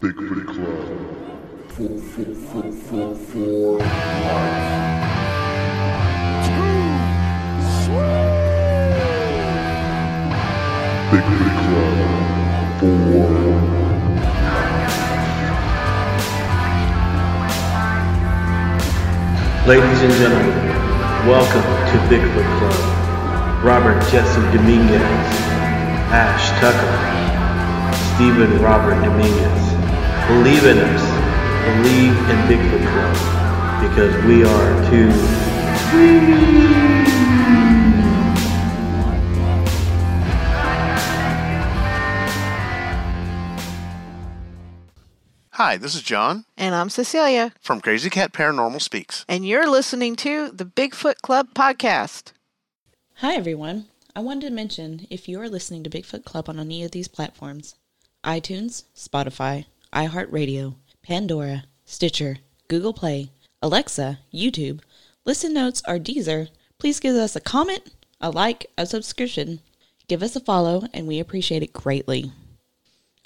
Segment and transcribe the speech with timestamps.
[0.00, 0.88] Bigfoot Club.
[1.68, 4.64] For, for, for, for, for life.
[11.10, 11.96] Bigfoot Club.
[12.80, 12.96] For
[19.68, 20.56] Ladies and gentlemen,
[21.28, 22.80] welcome to Bigfoot Club.
[23.62, 25.02] Robert Jesse Dominguez,
[26.10, 26.96] Ash Tucker,
[28.14, 29.69] Stephen Robert Dominguez.
[30.30, 31.02] Believe in us.
[31.66, 36.20] Believe in Bigfoot Club because we are too
[45.54, 49.24] Hi, this is John And I'm Cecilia, from Crazy Cat Paranormal Speaks.
[49.28, 52.32] and you're listening to the Bigfoot Club podcast.
[53.16, 53.86] Hi, everyone.
[54.16, 57.08] I wanted to mention if you are listening to Bigfoot Club on any of these
[57.08, 57.74] platforms
[58.24, 63.30] iTunes, Spotify, iHeartRadio, Pandora, Stitcher, Google Play,
[63.62, 64.80] Alexa, YouTube,
[65.24, 69.60] Listen Notes, or Deezer, please give us a comment, a like, a subscription,
[70.08, 72.32] give us a follow, and we appreciate it greatly.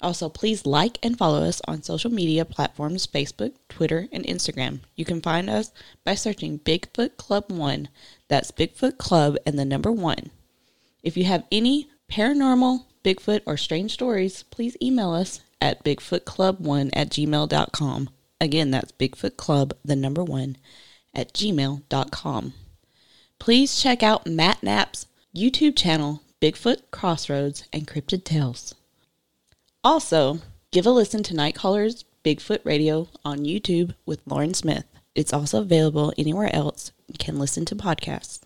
[0.01, 4.81] Also, please like and follow us on social media platforms Facebook, Twitter, and Instagram.
[4.95, 5.71] You can find us
[6.03, 7.87] by searching Bigfoot Club 1.
[8.27, 10.31] That's Bigfoot Club and the number 1.
[11.01, 17.09] If you have any paranormal, Bigfoot, or strange stories, please email us at bigfootclub1 at
[17.09, 18.09] gmail.com.
[18.39, 20.57] Again, that's Bigfoot Club, the number 1,
[21.15, 22.53] at gmail.com.
[23.39, 28.75] Please check out Matt Knapp's YouTube channel, Bigfoot Crossroads and Cryptid Tales.
[29.83, 30.39] Also,
[30.71, 34.85] give a listen to Nightcaller's Bigfoot Radio on YouTube with Lauren Smith.
[35.15, 38.41] It's also available anywhere else you can listen to podcasts.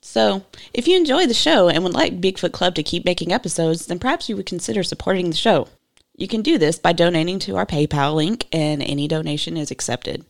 [0.00, 3.86] So, if you enjoy the show and would like Bigfoot Club to keep making episodes,
[3.86, 5.68] then perhaps you would consider supporting the show.
[6.16, 10.24] You can do this by donating to our PayPal link, and any donation is accepted.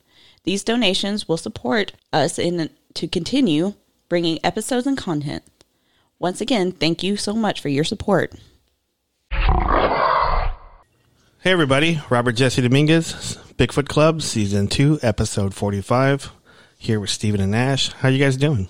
[0.45, 3.75] These donations will support us in to continue
[4.09, 5.43] bringing episodes and content.
[6.19, 8.33] Once again, thank you so much for your support.
[11.41, 16.33] Hey everybody, Robert Jesse Dominguez, Bigfoot Club, Season 2, Episode 45,
[16.79, 17.93] here with Stephen and Ash.
[17.93, 18.69] How you guys doing?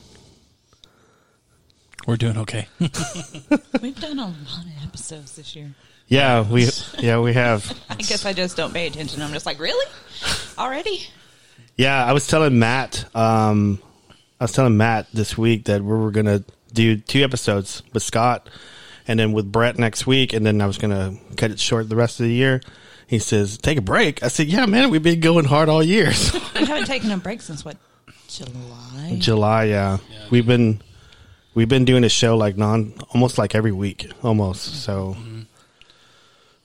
[2.08, 2.66] We're doing okay.
[3.80, 5.74] We've done a lot of episodes this year.
[6.08, 7.70] Yeah, we yeah, we have.
[7.90, 9.22] I guess I just don't pay attention.
[9.22, 9.86] I'm just like, really?
[10.58, 11.06] Already?
[11.76, 13.80] Yeah, I was telling Matt um
[14.40, 18.02] I was telling Matt this week that we were going to do two episodes with
[18.02, 18.50] Scott
[19.06, 21.88] and then with Brett next week and then I was going to cut it short
[21.88, 22.60] the rest of the year.
[23.06, 26.12] He says, "Take a break." I said, "Yeah, man, we've been going hard all year."
[26.14, 27.76] So We haven't taken a break since what?
[28.28, 29.16] July?
[29.18, 29.98] July, yeah.
[30.30, 30.80] We've been
[31.54, 34.82] we've been doing a show like non almost like every week, almost.
[34.84, 35.16] So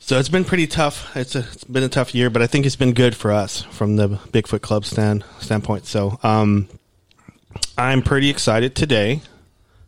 [0.09, 1.16] so it's been pretty tough.
[1.16, 3.62] It's a, it's been a tough year, but I think it's been good for us
[3.62, 5.86] from the Bigfoot Club stand standpoint.
[5.86, 6.68] So um
[7.78, 9.22] I'm pretty excited today.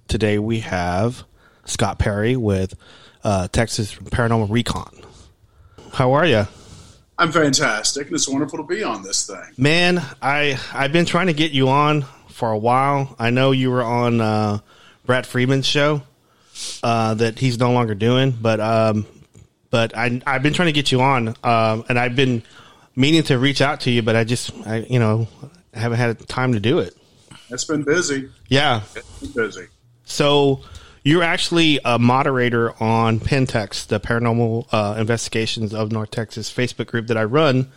[0.07, 1.23] Today we have
[1.65, 2.75] Scott Perry with
[3.23, 4.95] uh, Texas Paranormal Recon.
[5.93, 6.45] How are you?
[7.17, 9.53] I'm fantastic, and it's wonderful to be on this thing.
[9.57, 13.15] Man, I I've been trying to get you on for a while.
[13.17, 14.59] I know you were on uh,
[15.03, 16.03] Brett Friedman's show
[16.83, 19.07] uh, that he's no longer doing, but um,
[19.71, 22.43] but I I've been trying to get you on, um, and I've been
[22.95, 25.27] meaning to reach out to you, but I just I you know
[25.73, 26.95] haven't had time to do it.
[27.49, 28.29] It's been busy.
[28.47, 29.67] Yeah, It's been busy.
[30.05, 30.61] so
[31.03, 37.07] you're actually a moderator on Pentex, the Paranormal uh, Investigations of North Texas Facebook group
[37.07, 37.71] that I run,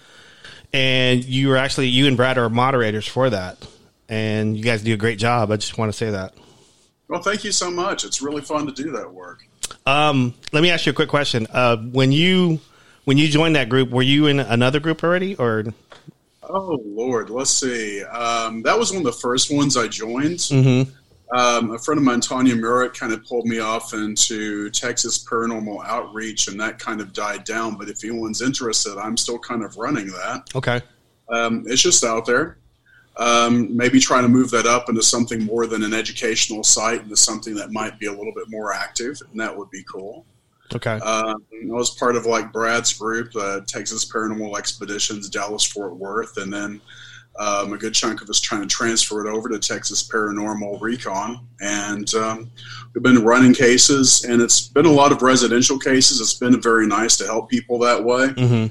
[0.73, 3.67] and you are actually you and Brad are moderators for that,
[4.09, 5.51] and you guys do a great job.
[5.51, 6.35] I just want to say that.
[7.09, 8.05] Well, thank you so much.
[8.05, 9.47] It's really fun to do that work.
[9.87, 11.47] Um, let me ask you a quick question.
[11.53, 12.61] Uh, when you
[13.05, 15.65] when you joined that group, were you in another group already, or
[16.43, 18.03] Oh Lord, let's see.
[18.05, 20.39] Um, that was one of the first ones I joined.
[20.39, 20.89] Mhm.
[21.35, 25.85] Um, a friend of mine, Tanya Murrett, kind of pulled me off into Texas Paranormal
[25.85, 27.77] Outreach, and that kind of died down.
[27.77, 30.49] But if anyone's interested, I'm still kind of running that.
[30.55, 30.81] okay?
[31.31, 32.59] Um, it's just out there.
[33.17, 37.17] Um, maybe trying to move that up into something more than an educational site, into
[37.17, 40.27] something that might be a little bit more active, and that would be cool.
[40.75, 40.99] Okay.
[40.99, 46.37] Um, I was part of like Brad's group, uh, Texas Paranormal Expeditions, Dallas Fort Worth,
[46.39, 46.81] and then
[47.39, 51.47] um, a good chunk of us trying to transfer it over to Texas Paranormal Recon.
[51.61, 52.51] And um,
[52.95, 56.21] we've been running cases, and it's been a lot of residential cases.
[56.21, 58.29] It's been very nice to help people that way.
[58.31, 58.67] hmm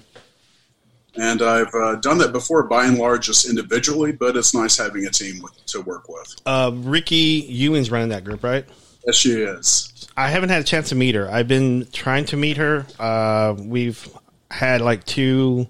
[1.16, 5.06] And I've uh, done that before, by and large, just individually, but it's nice having
[5.06, 6.36] a team with, to work with.
[6.46, 8.66] Uh, Ricky Ewing's running that group, right?
[9.06, 10.08] Yes, she is.
[10.18, 11.30] I haven't had a chance to meet her.
[11.30, 12.86] I've been trying to meet her.
[13.00, 14.08] Uh, we've
[14.50, 15.68] had like two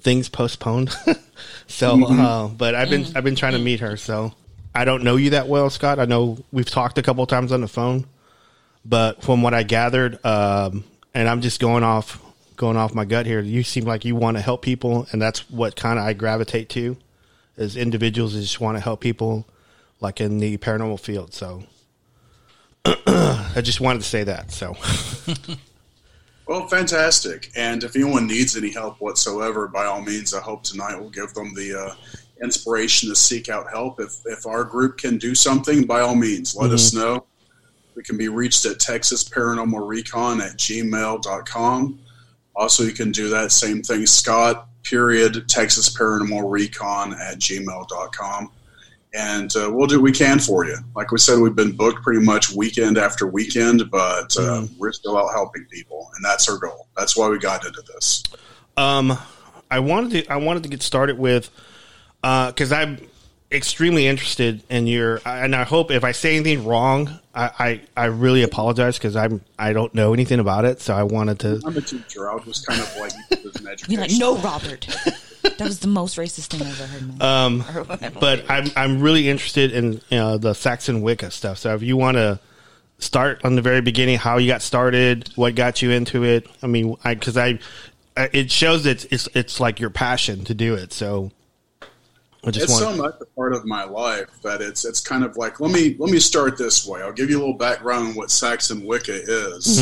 [0.00, 0.90] things postponed.
[1.66, 2.20] so, Mm-hmm.
[2.20, 3.96] uh, but I've been I've been trying to meet her.
[3.96, 4.32] So
[4.74, 5.98] I don't know you that well, Scott.
[5.98, 8.06] I know we've talked a couple times on the phone,
[8.84, 12.20] but from what I gathered, um, and I'm just going off
[12.56, 13.40] going off my gut here.
[13.40, 16.68] You seem like you want to help people, and that's what kind of I gravitate
[16.70, 16.96] to,
[17.56, 18.34] as individuals.
[18.34, 19.46] Is just want to help people,
[20.00, 21.34] like in the paranormal field.
[21.34, 21.64] So.
[23.56, 24.50] I just wanted to say that.
[24.50, 24.76] So,
[26.46, 27.50] Well, fantastic.
[27.56, 31.32] And if anyone needs any help whatsoever, by all means, I hope tonight will give
[31.32, 31.94] them the uh,
[32.42, 33.98] inspiration to seek out help.
[33.98, 37.24] If, if our group can do something, by all means, let us know.
[37.94, 41.98] We can be reached at Texas Paranormal Recon at gmail.com.
[42.56, 48.50] Also, you can do that same thing, Scott, period, Texas Paranormal Recon at gmail.com.
[49.16, 50.76] And uh, we'll do what we can for you.
[50.96, 55.16] Like we said, we've been booked pretty much weekend after weekend, but uh, we're still
[55.16, 56.88] out helping people, and that's our goal.
[56.96, 58.24] That's why we got into this.
[58.76, 59.16] um,
[59.70, 61.50] I wanted to I wanted to get started with
[62.22, 62.98] because I'm
[63.52, 67.50] extremely interested in your and I hope if I say anything wrong, I
[67.96, 70.80] I, I really apologize because I'm I don't know anything about it.
[70.80, 71.60] So I wanted to.
[71.64, 72.30] I'm a teacher.
[72.30, 73.12] I was just kind of like
[73.44, 74.86] use it Be like, no, Robert.
[75.42, 77.02] that was the most racist thing I've ever heard.
[77.02, 78.18] in Um, life." Or whatever.
[78.20, 81.58] but I'm I'm really interested in you know, the Saxon Wicca stuff.
[81.58, 82.40] So if you want to
[82.98, 86.48] start on the very beginning, how you got started, what got you into it.
[86.62, 87.58] I mean, I because I,
[88.16, 90.92] I it shows that it's it's like your passion to do it.
[90.92, 91.30] So
[92.46, 95.24] I just it's want so much a part of my life that it's it's kind
[95.24, 97.02] of like let me let me start this way.
[97.02, 99.78] I'll give you a little background on what Saxon Wicca is,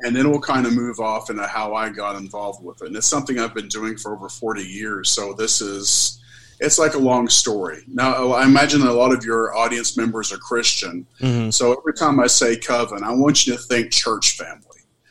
[0.00, 2.86] and then we'll kind of move off into how I got involved with it.
[2.88, 5.10] And it's something I've been doing for over forty years.
[5.10, 6.16] So this is
[6.60, 7.82] it's like a long story.
[7.88, 11.52] Now I imagine that a lot of your audience members are Christian, Mhm.
[11.52, 14.64] so every time I say coven, I want you to think church family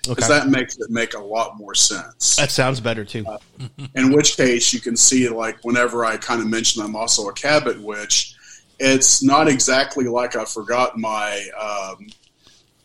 [0.07, 0.40] because Okay.
[0.40, 3.25] that makes it make a lot more sense that sounds better too.
[3.96, 7.34] in which case you can see like whenever I kind of mention I'm also a
[7.34, 8.34] Cabot witch,
[8.80, 12.07] it's not exactly like I forgot my um,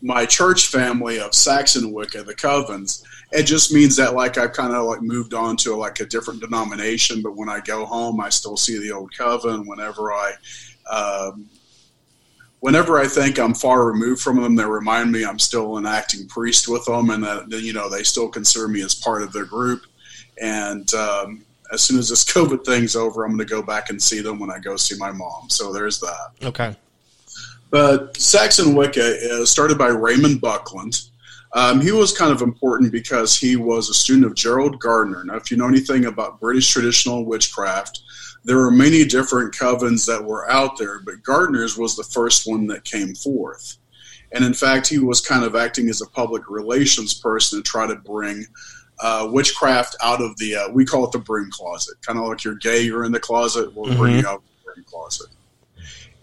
[0.01, 3.01] my church family of Saxon Wicca, the Covens.
[3.31, 6.41] It just means that like I've kind of like moved on to like a different
[6.41, 9.65] denomination, but when I go home, I still see the old coven.
[9.65, 10.33] Whenever I
[10.91, 11.49] um,
[12.65, 16.27] whenever I think I'm far removed from them, they remind me I'm still an acting
[16.27, 19.45] priest with them, and that you know they still consider me as part of their
[19.45, 19.83] group.
[20.41, 24.01] And um, as soon as this COVID thing's over, I'm going to go back and
[24.01, 25.47] see them when I go see my mom.
[25.47, 26.31] So there's that.
[26.41, 26.75] Okay.
[27.69, 31.01] But Saxon Wicca is started by Raymond Buckland.
[31.53, 35.23] Um, he was kind of important because he was a student of Gerald Gardner.
[35.23, 38.01] Now, if you know anything about British traditional witchcraft,
[38.45, 42.67] there were many different covens that were out there, but Gardner's was the first one
[42.67, 43.77] that came forth.
[44.31, 47.87] And in fact, he was kind of acting as a public relations person to try
[47.87, 48.45] to bring
[49.01, 51.95] uh, witchcraft out of the, uh, we call it the broom closet.
[52.05, 54.73] Kind of like you're gay, you're in the closet, we'll bring you out of the
[54.73, 55.27] broom closet.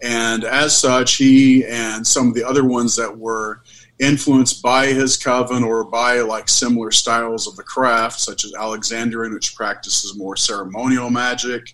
[0.01, 3.61] And as such, he and some of the other ones that were
[3.99, 9.33] influenced by his coven or by like similar styles of the craft, such as Alexandrian,
[9.33, 11.73] which practices more ceremonial magic,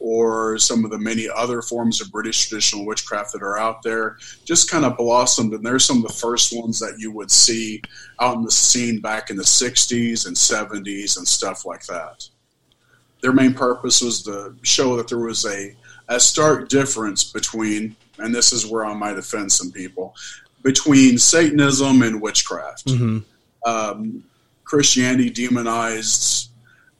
[0.00, 4.16] or some of the many other forms of British traditional witchcraft that are out there,
[4.44, 5.52] just kind of blossomed.
[5.52, 7.82] And they're some of the first ones that you would see
[8.18, 12.26] out in the scene back in the 60s and 70s and stuff like that.
[13.20, 15.76] Their main purpose was to show that there was a,
[16.08, 20.14] a stark difference between, and this is where I might offend some people,
[20.62, 22.90] between Satanism and witchcraft.
[22.90, 23.18] hmm
[23.66, 24.24] Um,
[24.64, 26.49] Christianity demonized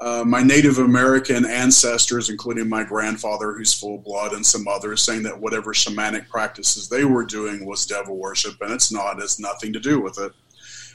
[0.00, 5.22] uh, my Native American ancestors, including my grandfather, who's full blood, and some others, saying
[5.24, 9.20] that whatever shamanic practices they were doing was devil worship, and it's not.
[9.20, 10.32] it's nothing to do with it.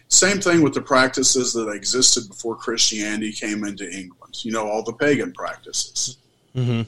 [0.08, 4.44] Same thing with the practices that existed before Christianity came into England.
[4.44, 6.18] You know, all the pagan practices.
[6.54, 6.82] hmm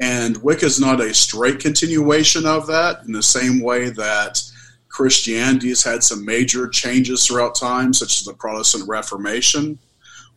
[0.00, 4.42] And Wicca is not a straight continuation of that in the same way that
[4.88, 9.78] Christianity has had some major changes throughout time, such as the Protestant Reformation,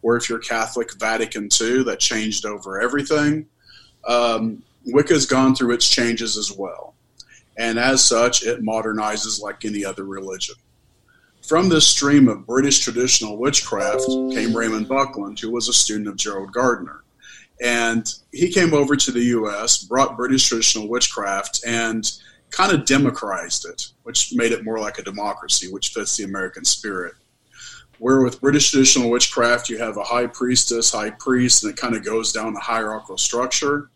[0.07, 3.45] or if you're Catholic, Vatican II, that changed over everything.
[4.07, 6.95] Um, Wicca has gone through its changes as well.
[7.57, 10.55] And as such, it modernizes like any other religion.
[11.45, 16.15] From this stream of British traditional witchcraft came Raymond Buckland, who was a student of
[16.15, 17.03] Gerald Gardner
[17.61, 22.09] and he came over to the U.S., brought British traditional witchcraft, and
[22.51, 26.63] kind of democratized it, which made it more like a democracy, which fits the American
[26.63, 27.15] spirit.
[27.99, 31.95] Where with British traditional witchcraft, you have a high priestess, high priest, and it kind
[31.95, 33.89] of goes down the hierarchical structure.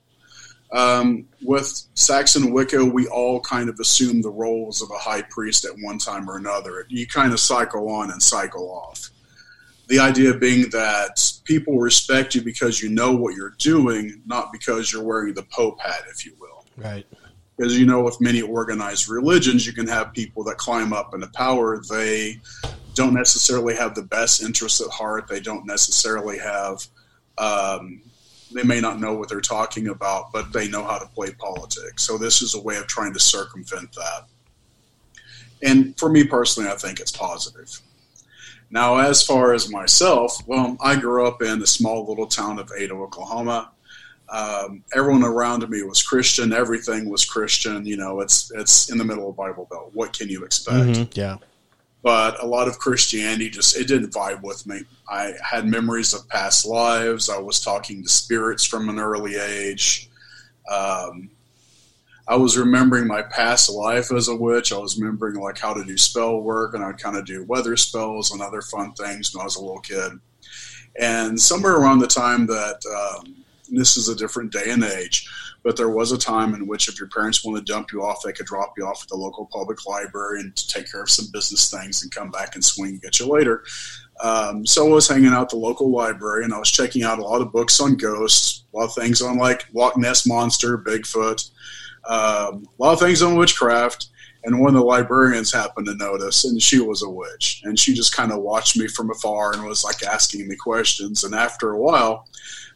[0.72, 5.66] Um, with Saxon Wicca, we all kind of assume the roles of a high priest
[5.66, 6.86] at one time or another.
[6.90, 9.12] You kind of cycle on and cycle off
[9.92, 14.92] the idea being that people respect you because you know what you're doing, not because
[14.92, 16.66] you're wearing the Pope hat, if you will.
[16.78, 17.06] Right.
[17.58, 21.28] Because you know, with many organized religions, you can have people that climb up into
[21.28, 21.82] power.
[21.90, 22.40] They
[22.94, 25.28] don't necessarily have the best interests at heart.
[25.28, 26.86] They don't necessarily have.
[27.38, 28.02] Um,
[28.54, 32.04] they may not know what they're talking about, but they know how to play politics.
[32.04, 34.26] So this is a way of trying to circumvent that.
[35.64, 37.80] And for me personally, I think it's positive.
[38.70, 42.72] Now, as far as myself, well, I grew up in the small little town of
[42.78, 43.72] Ada, Oklahoma.
[44.30, 46.54] Um, everyone around me was Christian.
[46.54, 47.86] Everything was Christian.
[47.86, 49.92] You know, it's it's in the middle of Bible Belt.
[49.94, 50.88] What can you expect?
[50.88, 51.38] Mhm, Yeah.
[52.04, 54.82] But a lot of Christianity just it didn't vibe with me.
[55.08, 57.30] I had memories of past lives.
[57.30, 60.10] I was talking to spirits from an early age.
[60.70, 61.30] Um,
[62.28, 64.72] I was remembering my past life as a witch.
[64.72, 67.76] I was remembering like how to do spell work, and I'd kind of do weather
[67.76, 70.14] spells and other fun things when I was a little kid.
[71.00, 73.36] And somewhere around the time that um,
[73.70, 75.30] this is a different day and age,
[75.64, 78.24] but there was a time in which if your parents wanted to dump you off,
[78.24, 81.28] they could drop you off at the local public library and take care of some
[81.32, 83.64] business things and come back and swing and get you later.
[84.24, 87.24] Um, so I was hanging out the local library and I was checking out a
[87.24, 91.50] lot of books on ghosts, a lot of things on like Loch Ness Monster, Bigfoot,
[92.08, 94.08] um, a lot of things on witchcraft.
[94.44, 97.62] And one of the librarians happened to notice, and she was a witch.
[97.64, 101.24] And she just kind of watched me from afar and was like asking me questions.
[101.24, 102.28] And after a while,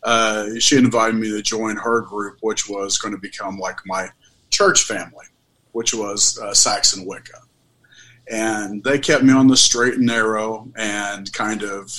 [0.05, 4.07] uh, she invited me to join her group, which was going to become like my
[4.51, 5.25] church family,
[5.71, 7.41] which was uh, Saxon Wicca.
[8.31, 11.91] And they kept me on the straight and narrow and kind of,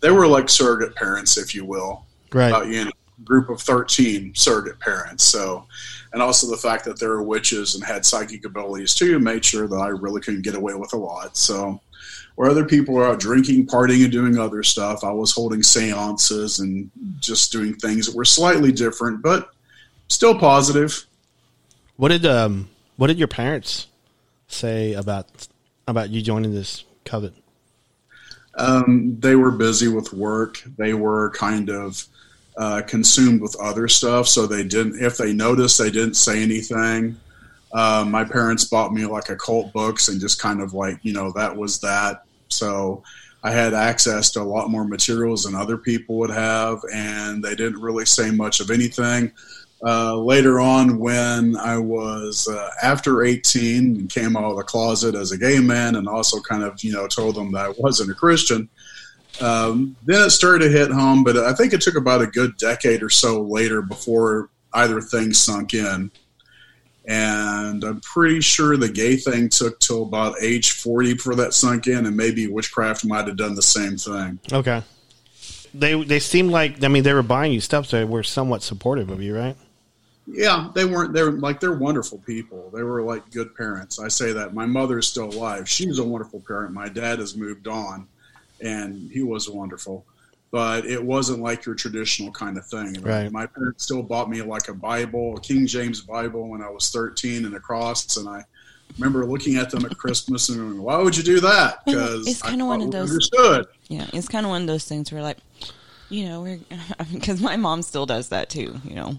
[0.00, 2.04] they were like surrogate parents, if you will.
[2.32, 2.52] Right.
[2.52, 2.90] Uh, you know,
[3.24, 5.24] group of 13 surrogate parents.
[5.24, 5.66] So,
[6.12, 9.66] and also the fact that they were witches and had psychic abilities too made sure
[9.66, 11.36] that I really couldn't get away with a lot.
[11.36, 11.80] So,
[12.34, 16.58] where other people were out drinking, partying, and doing other stuff, I was holding seances
[16.58, 19.50] and just doing things that were slightly different, but
[20.08, 21.06] still positive.
[21.96, 23.86] What did um what did your parents
[24.48, 25.28] say about
[25.86, 27.34] about you joining this coven?
[28.56, 30.62] Um, they were busy with work.
[30.76, 32.06] They were kind of
[32.56, 35.02] uh, consumed with other stuff, so they didn't.
[35.02, 37.16] If they noticed, they didn't say anything.
[37.74, 41.32] Uh, my parents bought me like occult books and just kind of like you know
[41.32, 42.24] that was that.
[42.48, 43.02] So
[43.42, 47.56] I had access to a lot more materials than other people would have, and they
[47.56, 49.32] didn't really say much of anything.
[49.84, 55.14] Uh, later on, when I was uh, after 18 and came out of the closet
[55.14, 58.12] as a gay man, and also kind of you know told them that I wasn't
[58.12, 58.68] a Christian,
[59.40, 61.24] um, then it started to hit home.
[61.24, 65.34] But I think it took about a good decade or so later before either thing
[65.34, 66.10] sunk in.
[67.06, 71.86] And I'm pretty sure the gay thing took till about age 40 before that sunk
[71.86, 74.38] in, and maybe witchcraft might have done the same thing.
[74.50, 74.82] Okay.
[75.74, 78.62] They they seemed like I mean they were buying you stuff, so they were somewhat
[78.62, 79.56] supportive of you, right?
[80.26, 81.12] Yeah, they weren't.
[81.12, 82.70] They're like they're wonderful people.
[82.72, 83.98] They were like good parents.
[83.98, 84.54] I say that.
[84.54, 85.68] My mother is still alive.
[85.68, 86.72] She's a wonderful parent.
[86.72, 88.08] My dad has moved on,
[88.60, 90.06] and he was wonderful.
[90.54, 93.02] But it wasn't like your traditional kind of thing.
[93.02, 93.28] Right.
[93.32, 96.90] My parents still bought me like a Bible, a King James Bible, when I was
[96.90, 98.44] 13 and a cross, and I
[98.96, 102.40] remember looking at them at Christmas and going, "Why would you do that?" Because it's
[102.40, 103.66] kinda one of those- Understood.
[103.88, 105.38] Yeah, it's kind of one of those things where, like,
[106.08, 106.60] you know, we're
[107.12, 108.80] because my mom still does that too.
[108.84, 109.18] You know,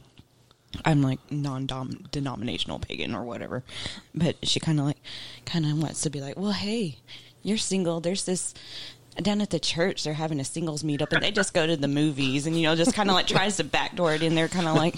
[0.85, 3.61] I'm like non-denominational pagan or whatever,
[4.13, 5.01] but she kind of like
[5.45, 6.99] kind of wants to be like, well, hey,
[7.43, 7.99] you're single.
[7.99, 8.53] There's this
[9.23, 10.03] down at the church.
[10.03, 12.75] They're having a singles meetup, and they just go to the movies, and you know,
[12.75, 14.95] just kind of like tries to backdoor it in there, kind of like,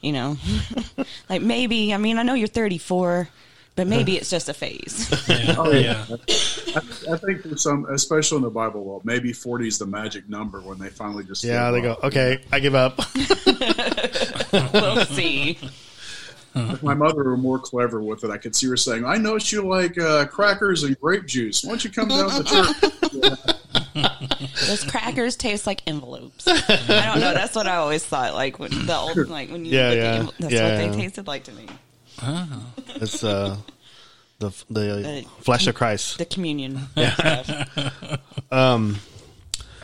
[0.00, 0.36] you know,
[1.28, 1.92] like maybe.
[1.94, 3.28] I mean, I know you're 34.
[3.76, 5.08] But maybe it's just a phase.
[5.28, 6.04] Yeah, Oh, yeah.
[7.12, 10.60] I think for some, especially in the Bible world, maybe 40 is the magic number
[10.60, 12.98] when they finally just Yeah, they give go, okay, I give up.
[14.72, 15.60] we'll see.
[16.72, 19.52] If my mother were more clever with it, I could see her saying, "I noticed
[19.52, 21.62] you like uh, crackers and grape juice.
[21.64, 22.76] Why don't you come down to church?"
[24.66, 26.46] Those crackers taste like envelopes.
[26.48, 26.54] I
[27.12, 27.34] don't know.
[27.34, 28.34] That's what I always thought.
[28.34, 30.86] Like when the old, like when you Yeah, look yeah, at that's yeah, what they
[30.86, 30.92] yeah.
[30.92, 31.66] tasted like to me.
[32.96, 33.56] It's uh
[34.38, 36.18] the the Uh, flesh of Christ.
[36.18, 38.20] The communion stuff.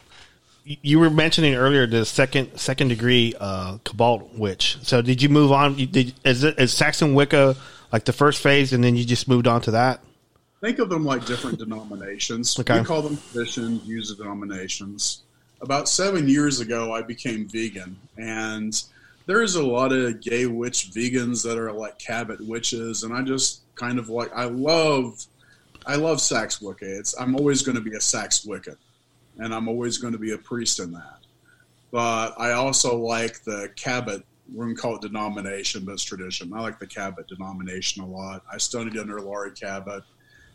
[0.66, 4.78] you were mentioning earlier the second second degree uh, Cabot witch.
[4.84, 5.78] So, did you move on?
[5.78, 7.56] You, did is it is Saxon Wicca
[7.92, 10.02] like the first phase, and then you just moved on to that?
[10.62, 12.60] Think of them like different denominations.
[12.60, 12.80] Okay.
[12.80, 15.24] We call them tradition user denominations.
[15.62, 18.82] About seven years ago, I became vegan, and
[19.26, 23.62] there's a lot of gay witch vegans that are like Cabot witches, and I just
[23.76, 25.26] kind of like I love.
[25.86, 27.00] I love Sax Wicca.
[27.00, 28.76] It's I'm always going to be a Sax Wiccan,
[29.40, 31.20] and I'm always going to be a priest in that.
[31.92, 34.24] But I also like the Cabot.
[34.54, 36.52] We're going to call it denomination, but it's tradition.
[36.54, 38.44] I like the Cabot denomination a lot.
[38.52, 40.04] I studied under Laurie Cabot.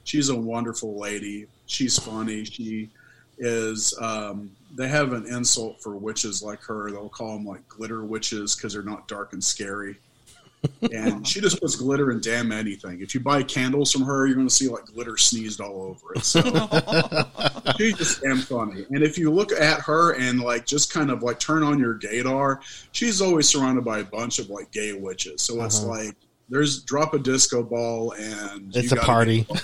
[0.04, 1.46] She's a wonderful lady.
[1.66, 2.44] She's funny.
[2.44, 2.90] She
[3.38, 3.96] is.
[4.00, 6.90] Um, they have an insult for witches like her.
[6.90, 9.96] They'll call them like glitter witches because they're not dark and scary
[10.92, 13.00] and she just puts glitter in damn anything.
[13.00, 16.14] If you buy candles from her, you're going to see like glitter sneezed all over
[16.14, 16.25] it.
[16.25, 16.40] So
[17.78, 18.87] she's just damn funny.
[18.90, 21.99] And if you look at her and like just kind of like turn on your
[21.99, 22.59] gaydar,
[22.92, 25.42] she's always surrounded by a bunch of like gay witches.
[25.42, 25.88] So it's Uh-huh.
[25.88, 26.16] like
[26.49, 29.47] there's drop a disco ball and It's a gotta party.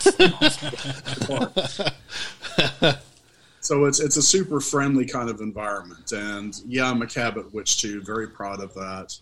[3.63, 7.81] So it's it's a super friendly kind of environment, and yeah, I'm a Cabot witch
[7.81, 8.01] too.
[8.01, 9.15] Very proud of that.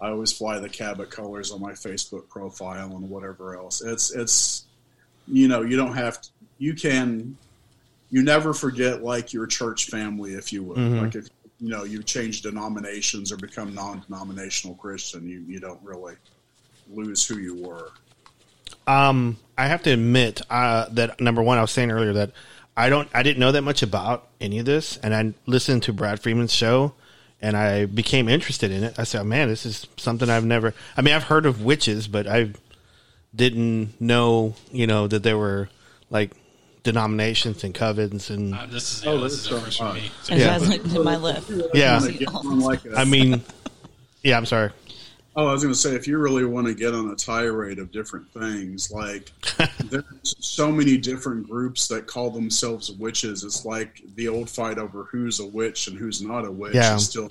[0.00, 3.82] I always fly the Cabot colors on my Facebook profile and whatever else.
[3.82, 4.64] It's it's
[5.28, 6.28] you know you don't have to,
[6.58, 7.36] you can
[8.10, 11.02] you never forget like your church family if you would Mhm.
[11.02, 11.28] like if
[11.60, 16.14] you know you change denominations or become non-denominational Christian you you don't really
[16.90, 17.90] lose who you were.
[18.86, 22.32] Um, I have to admit uh, that number one, I was saying earlier that
[22.76, 25.92] I don't, I didn't know that much about any of this, and I listened to
[25.92, 26.94] Brad Freeman's show,
[27.42, 28.98] and I became interested in it.
[28.98, 30.74] I said, "Man, this is something I've never.
[30.96, 32.50] I mean, I've heard of witches, but I
[33.34, 35.68] didn't know, you know, that there were
[36.10, 36.32] like
[36.82, 39.88] denominations and covens and Uh, this is yeah, Oh, this that's is so first so
[39.88, 40.10] for me.
[40.30, 40.46] And Yeah.
[40.58, 41.50] guys like to my left.
[41.74, 42.00] Yeah.
[42.00, 43.42] Wanna get on like a- I mean,
[44.24, 44.70] yeah, I'm sorry.
[45.40, 47.78] Oh, I was going to say, if you really want to get on a tirade
[47.78, 49.32] of different things, like
[49.86, 50.04] there's
[50.38, 53.42] so many different groups that call themselves witches.
[53.42, 56.94] It's like the old fight over who's a witch and who's not a witch Yeah.
[56.94, 57.30] is still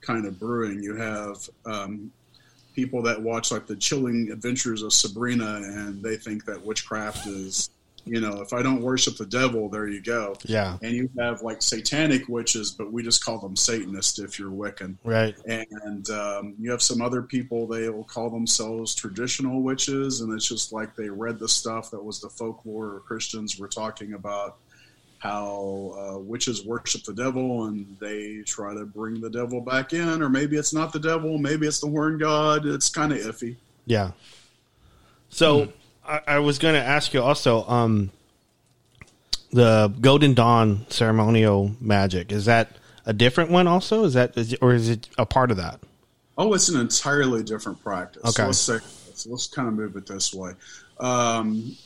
[0.00, 0.80] kind of brewing.
[0.80, 2.12] You have um,
[2.76, 7.70] people that watch like the chilling adventures of Sabrina, and they think that witchcraft is,
[8.06, 10.36] you know, if I don't worship the devil, there you go.
[10.44, 14.50] Yeah, And you have like satanic witches, but we just call them Satanist if you're
[14.50, 15.34] Wiccan right.
[15.46, 20.46] and um, you have some other people they will call themselves traditional witches and it's
[20.46, 24.56] just like they read the stuff that was the folklore or christians were talking about
[25.18, 30.22] how uh, witches worship the devil and they try to bring the devil back in
[30.22, 33.56] or maybe it's not the devil maybe it's the horn god it's kind of iffy
[33.86, 34.12] Yeah.
[35.28, 35.68] So
[36.06, 38.10] I, I was going to ask you also, um,
[39.52, 42.72] the Golden Dawn ceremonial magic is that
[43.06, 43.66] a different one?
[43.66, 45.80] Also, is that is it, or is it a part of that?
[46.36, 48.24] Oh, it's an entirely different practice.
[48.24, 48.44] Okay.
[48.46, 48.78] Let's say,
[49.14, 50.52] so let's kind of move it this way.
[50.98, 51.76] Um,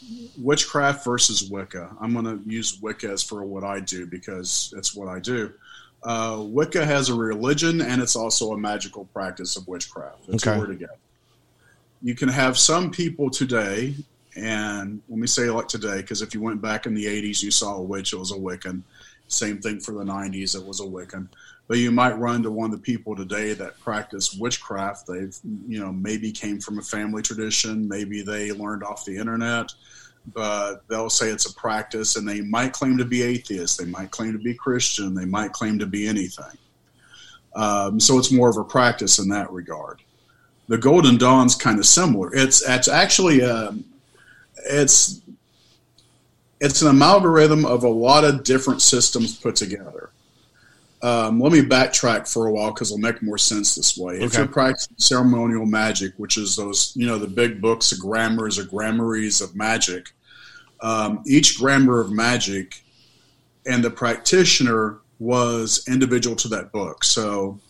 [0.40, 1.94] witchcraft versus Wicca.
[2.00, 5.52] I'm going to use Wicca as for what I do because it's what I do.
[6.02, 10.24] Uh, Wicca has a religion and it's also a magical practice of witchcraft.
[10.26, 10.66] Two Okay.
[10.66, 10.96] together.
[12.02, 13.94] You can have some people today,
[14.36, 17.50] and let me say like today, because if you went back in the 80s, you
[17.50, 18.82] saw a witch, it was a Wiccan.
[19.26, 21.28] Same thing for the 90s, it was a Wiccan
[21.68, 25.06] but you might run to one of the people today that practice witchcraft.
[25.06, 25.36] They've,
[25.68, 29.72] you know, maybe came from a family tradition, maybe they learned off the internet,
[30.32, 34.10] but they'll say it's a practice and they might claim to be atheist, they might
[34.10, 36.56] claim to be Christian, they might claim to be anything.
[37.54, 40.00] Um, so it's more of a practice in that regard.
[40.68, 42.34] The Golden Dawn's kind of similar.
[42.34, 43.84] It's it's actually um,
[44.66, 45.22] it's
[46.60, 50.10] it's an amalgam of a lot of different systems put together.
[51.00, 54.16] Um, let me backtrack for a while because it'll make more sense this way.
[54.20, 58.58] If you're practicing ceremonial magic, which is those, you know, the big books of grammars
[58.58, 60.10] or grammaries of magic,
[60.80, 62.82] um, each grimoire of magic
[63.66, 67.04] and the practitioner was individual to that book.
[67.04, 67.60] So,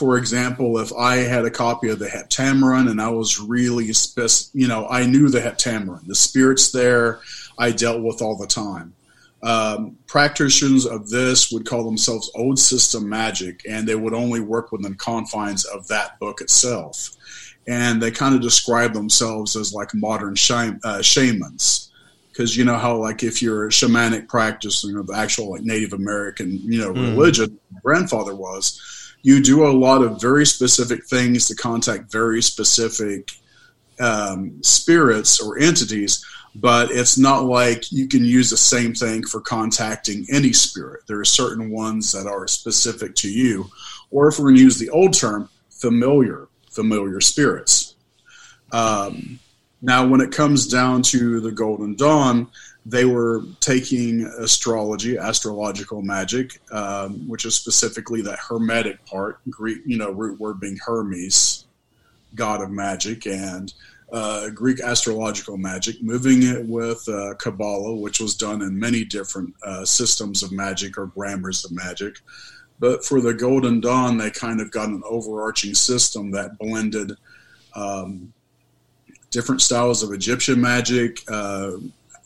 [0.00, 4.50] for example, if I had a copy of the Heptameron and I was really, spec-
[4.54, 7.20] you know, I knew the Heptameron, the spirits there
[7.58, 8.94] I dealt with all the time
[9.42, 14.70] um, practitioners of this would call themselves old system magic, and they would only work
[14.70, 17.10] within the confines of that book itself.
[17.66, 21.90] And they kind of describe themselves as like modern sham- uh, shamans,
[22.30, 26.58] because you know how like if you're a shamanic practitioner of actual like Native American
[26.62, 27.16] you know Mhm.
[27.16, 28.78] religion, my grandfather was,
[29.22, 33.30] you do a lot of very specific things to contact very specific
[34.00, 39.40] um, spirits or entities but it's not like you can use the same thing for
[39.40, 41.02] contacting any spirit.
[41.06, 43.70] There are certain ones that are specific to you,
[44.10, 47.94] or if we're going to use the old term, familiar, familiar spirits.
[48.72, 49.38] Um,
[49.82, 52.48] now, when it comes down to the Golden Dawn,
[52.90, 59.96] they were taking astrology, astrological magic, um, which is specifically that Hermetic part, Greek, you
[59.96, 61.66] know, root word being Hermes,
[62.34, 63.72] god of magic, and
[64.12, 69.54] uh, Greek astrological magic, moving it with uh, Kabbalah, which was done in many different
[69.62, 72.16] uh, systems of magic or grimoires of magic.
[72.80, 77.12] But for the Golden Dawn, they kind of got an overarching system that blended
[77.76, 78.32] um,
[79.30, 81.22] different styles of Egyptian magic,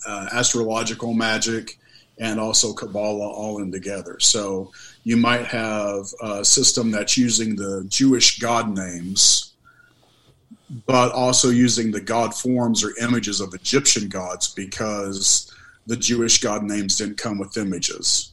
[0.07, 1.79] uh, astrological magic,
[2.19, 4.19] and also Kabbalah all in together.
[4.21, 9.55] So you might have a system that's using the Jewish god names
[10.87, 15.53] but also using the god forms or images of Egyptian gods because
[15.87, 18.33] the Jewish god names didn't come with images.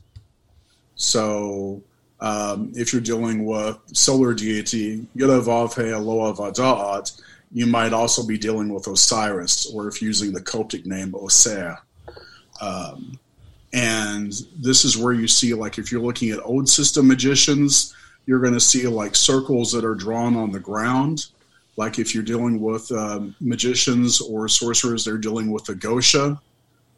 [0.96, 1.82] So
[2.20, 7.22] um, if you're dealing with solar deity, Yudavavhe Eloah va-Daath,
[7.54, 11.78] you might also be dealing with Osiris, or if using the Coptic name Osea.
[12.62, 13.20] Um,
[13.74, 18.40] and this is where you see, like, if you're looking at old system magicians, you're
[18.40, 21.28] going to see like circles that are drawn on the ground
[21.78, 26.40] like if you're dealing with um, magicians or sorcerers, they're dealing with the Goetia.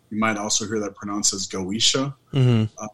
[0.09, 2.13] You might also hear that pronounced as Goisha.
[2.33, 2.65] Mm-hmm.
[2.77, 2.87] Uh,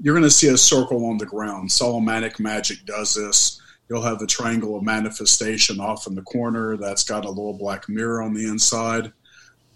[0.00, 1.70] you're going to see a circle on the ground.
[1.70, 3.60] Solomonic magic does this.
[3.88, 7.88] You'll have the triangle of manifestation off in the corner that's got a little black
[7.88, 9.12] mirror on the inside.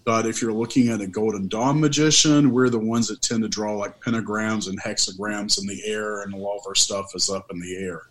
[0.05, 3.49] But if you're looking at a Golden Dawn magician, we're the ones that tend to
[3.49, 7.51] draw like pentagrams and hexagrams in the air, and all of our stuff is up
[7.51, 8.07] in the air.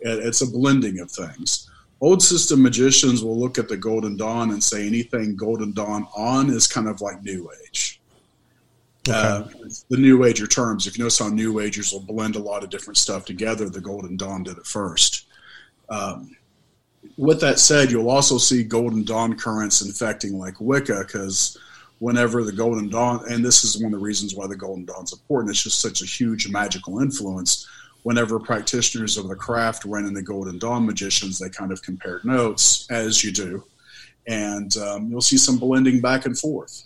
[0.00, 4.62] It's a blending of things old system magicians will look at the Golden Dawn and
[4.62, 8.00] say anything Golden Dawn on is kind of like New Age.
[9.08, 9.18] Okay.
[9.18, 9.48] Uh,
[9.88, 10.86] the New Ager terms.
[10.86, 13.80] If you notice how New Agers will blend a lot of different stuff together, the
[13.80, 15.26] Golden Dawn did it first.
[15.90, 16.36] Um,
[17.16, 21.58] with that said, you'll also see Golden Dawn currents infecting like Wicca because
[21.98, 25.12] whenever the Golden Dawn, and this is one of the reasons why the Golden Dawn's
[25.12, 27.66] important, it's just such a huge magical influence
[28.02, 32.24] whenever practitioners of the craft went in the Golden Dawn magicians, they kind of compared
[32.24, 33.64] notes, as you do.
[34.26, 36.84] And um, you'll see some blending back and forth.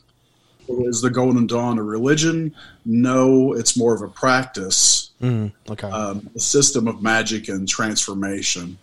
[0.67, 2.55] Is the Golden Dawn a religion?
[2.87, 5.91] No, it's more of a practice, mm, okay.
[5.91, 8.79] um, a system of magic and transformation.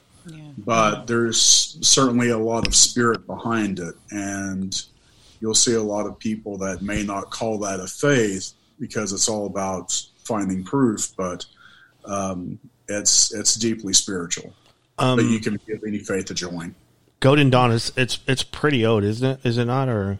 [0.57, 3.95] But there's certainly a lot of spirit behind it.
[4.11, 4.79] And
[5.39, 9.29] you'll see a lot of people that may not call that a faith because it's
[9.29, 11.15] all about finding proof.
[11.17, 11.45] But
[12.05, 14.53] um, it's it's deeply spiritual.
[14.97, 16.75] Um, but you can give any faith a join.
[17.19, 19.39] Golden Dawn is it's it's pretty old, isn't it?
[19.43, 19.89] Is it not?
[19.89, 20.19] Or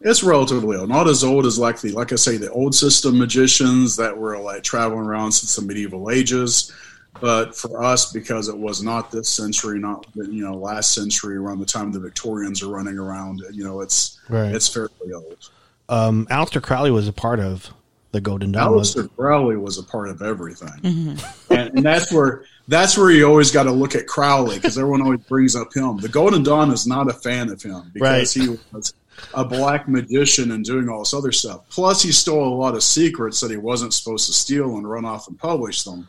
[0.00, 3.18] it's relatively old, not as old as like the like I say the old system
[3.18, 6.72] magicians that were like traveling around since the medieval ages.
[7.20, 11.60] But for us, because it was not this century, not you know last century, around
[11.60, 14.54] the time the Victorians are running around, you know, it's right.
[14.54, 15.50] it's fairly old.
[15.88, 17.72] Um, Aleister Crowley was a part of
[18.12, 18.72] the Golden Dawn.
[18.72, 21.52] Aleister Crowley was a part of everything, mm-hmm.
[21.52, 25.02] and, and, that's where that's where you always got to look at Crowley because everyone
[25.02, 25.98] always brings up him.
[25.98, 28.44] The Golden Dawn is not a fan of him because right.
[28.44, 28.94] he was
[29.34, 31.68] a black magician and doing all this other stuff.
[31.70, 35.04] Plus, he stole a lot of secrets that he wasn't supposed to steal and run
[35.04, 36.08] off and publish them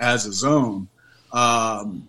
[0.00, 0.88] as his own.
[1.32, 2.08] Um,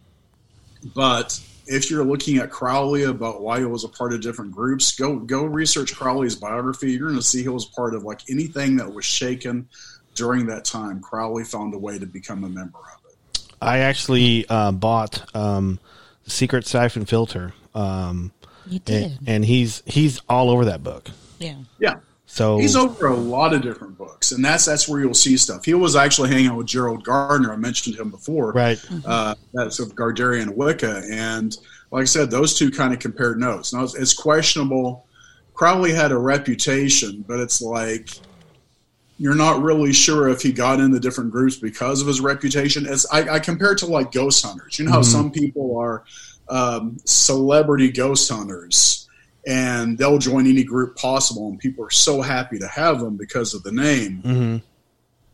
[0.96, 4.96] but if you're looking at Crowley about why he was a part of different groups,
[4.96, 6.92] go go research Crowley's biography.
[6.92, 9.68] You're going to see he was part of like anything that was shaken
[10.16, 11.02] during that time.
[11.02, 13.48] Crowley found a way to become a member of it.
[13.62, 15.80] I actually uh, bought um,
[16.24, 17.54] the Secret Siphon Filter.
[17.76, 18.32] Um,
[18.68, 21.10] you did, and, and he's he's all over that book.
[21.40, 21.96] Yeah, yeah.
[22.34, 25.66] So he's over a lot of different books, and that's that's where you'll see stuff.
[25.66, 27.52] He was actually hanging out with Gerald Gardner.
[27.52, 28.82] I mentioned him before, right?
[29.06, 31.58] Uh, that's of Gardnerian Wicca, and
[31.92, 33.74] like I said, those two kind of compared notes.
[33.74, 35.08] Now it's, it's questionable.
[35.56, 38.08] Crowley had a reputation, but it's like
[39.18, 42.88] you're not really sure if he got into different groups because of his reputation.
[42.88, 44.80] As I, I compare it to like ghost hunters.
[44.80, 45.12] You know how mm-hmm.
[45.12, 46.06] some people are
[46.48, 49.10] um, celebrity ghost hunters
[49.48, 53.54] and they'll join any group possible, and people are so happy to have them because
[53.54, 54.22] of the name.
[54.24, 54.58] Mm-hmm.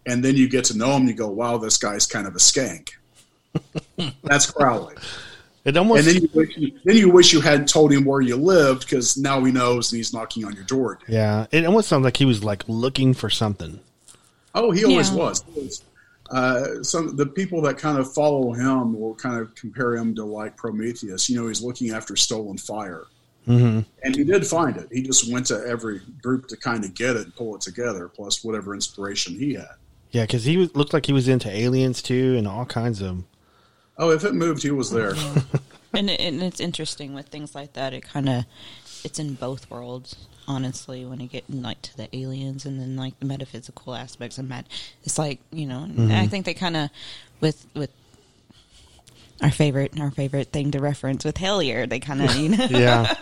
[0.06, 2.36] And then you get to know him, and you go, "Wow, this guy's kind of
[2.36, 2.92] a skank."
[4.24, 4.96] That's Crowley.
[5.66, 8.22] It almost and then you, wish you, then you wish you hadn't told him where
[8.22, 10.94] you lived because now he knows and he's knocking on your door.
[10.94, 11.16] Again.
[11.16, 13.82] Yeah, it almost sounds like he was like looking for something.
[14.56, 15.18] Oh, he always yeah.
[15.18, 15.84] was.
[16.30, 20.24] Uh, some the people that kind of follow him will kind of compare him to
[20.24, 21.30] like Prometheus.
[21.30, 23.04] You know, he's looking after stolen fire.
[23.48, 23.80] Mm-hmm.
[24.04, 24.90] And he did find it.
[24.92, 28.08] He just went to every group to kind of get it and pull it together,
[28.10, 29.76] plus whatever inspiration he had.
[30.12, 33.24] Yeah, because he was, looked like he was into aliens too, and all kinds of.
[33.98, 35.14] Oh, if it moved, he was there.
[35.94, 37.94] and, it, and it's interesting with things like that.
[37.94, 38.46] It kind of
[39.04, 41.06] it's in both worlds, honestly.
[41.06, 44.68] When you get like to the aliens and then like the metaphysical aspects of that,
[45.04, 45.88] it's like you know.
[45.90, 46.12] Mm-hmm.
[46.12, 46.90] I think they kind of
[47.40, 47.92] with with
[49.42, 51.88] Our favorite, our favorite thing to reference with Hellier.
[51.88, 53.14] They kind of, you know, Yeah.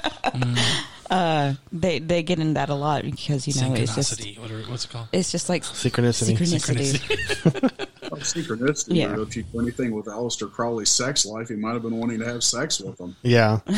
[1.71, 4.85] they they get in that a lot because you know it's just What are, what's
[4.85, 5.07] it called?
[5.11, 6.35] it's just like Synchronicity.
[6.37, 7.87] synchronicity.
[8.11, 8.95] Oh, synchronicity.
[8.95, 9.13] Yeah.
[9.15, 12.19] or If you do anything with Aleister Crowley's sex life, he might have been wanting
[12.19, 13.15] to have sex with them.
[13.23, 13.59] Yeah.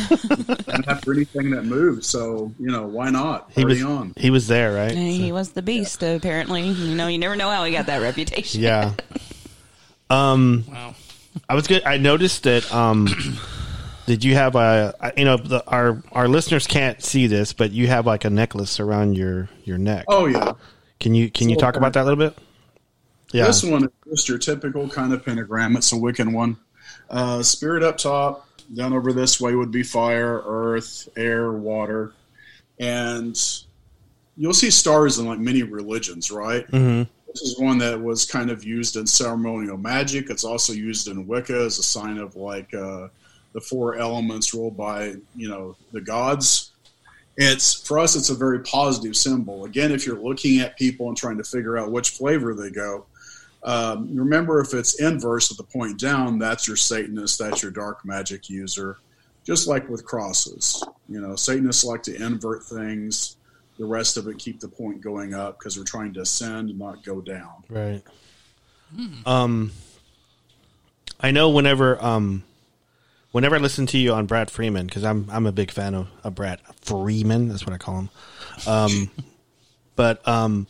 [0.68, 3.50] And after anything that moved, so you know why not?
[3.54, 4.12] He Party was on.
[4.16, 4.92] he was there, right?
[4.92, 6.68] And he was the beast, apparently.
[6.68, 8.60] You know, you never know how he got that reputation.
[8.62, 8.92] Yeah.
[10.10, 10.94] Um, Wow.
[11.48, 11.82] I was good.
[11.84, 12.72] I noticed that.
[12.72, 13.08] Um,
[14.06, 15.12] did you have a?
[15.16, 18.80] You know, the, our our listeners can't see this, but you have like a necklace
[18.80, 20.04] around your your neck.
[20.08, 20.52] Oh yeah.
[21.00, 22.38] Can you can you talk about that a little bit?
[23.32, 23.46] Yeah.
[23.46, 25.76] This one is just your typical kind of pentagram.
[25.76, 26.56] It's a Wiccan one.
[27.10, 32.14] Uh, spirit up top, down over this way would be fire, earth, air, water,
[32.78, 33.38] and
[34.36, 36.66] you'll see stars in like many religions, right?
[36.70, 40.30] hmm This is one that was kind of used in ceremonial magic.
[40.30, 43.08] It's also used in Wicca as a sign of like uh,
[43.52, 46.72] the four elements ruled by you know the gods.
[47.36, 48.16] It's for us.
[48.16, 49.64] It's a very positive symbol.
[49.64, 53.06] Again, if you're looking at people and trying to figure out which flavor they go,
[53.62, 58.04] um, remember if it's inverse at the point down, that's your Satanist, that's your dark
[58.04, 58.98] magic user.
[59.44, 63.37] Just like with crosses, you know, Satanists like to invert things.
[63.78, 67.04] The rest of it keep the point going up because we're trying to ascend, not
[67.04, 67.64] go down.
[67.68, 68.02] Right.
[69.24, 69.72] Um,
[71.20, 72.44] I know whenever um,
[73.32, 76.08] whenever I listen to you on Brad Freeman because I'm I'm a big fan of,
[76.24, 77.48] of Brad Freeman.
[77.48, 78.10] That's what I call him.
[78.66, 79.10] Um,
[79.96, 80.66] but um,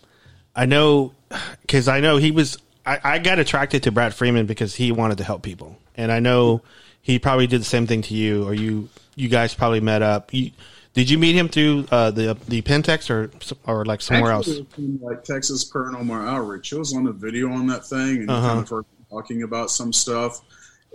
[0.55, 1.15] I know
[1.63, 2.59] because I know he was.
[2.85, 6.21] I, I got attracted to Brad Freeman because he wanted to help people, and I
[6.21, 6.63] know
[7.03, 10.33] he probably did the same thing to you, or you you guys probably met up.
[10.33, 10.53] You,
[10.95, 13.31] did you meet him through uh, the the Pentex or
[13.67, 14.67] or like somewhere Actually, else?
[14.75, 16.73] from, like Texas Paranormal Outreach.
[16.73, 18.49] It was on a video on that thing, and Uh-huh.
[18.65, 20.41] kind of talking about some stuff.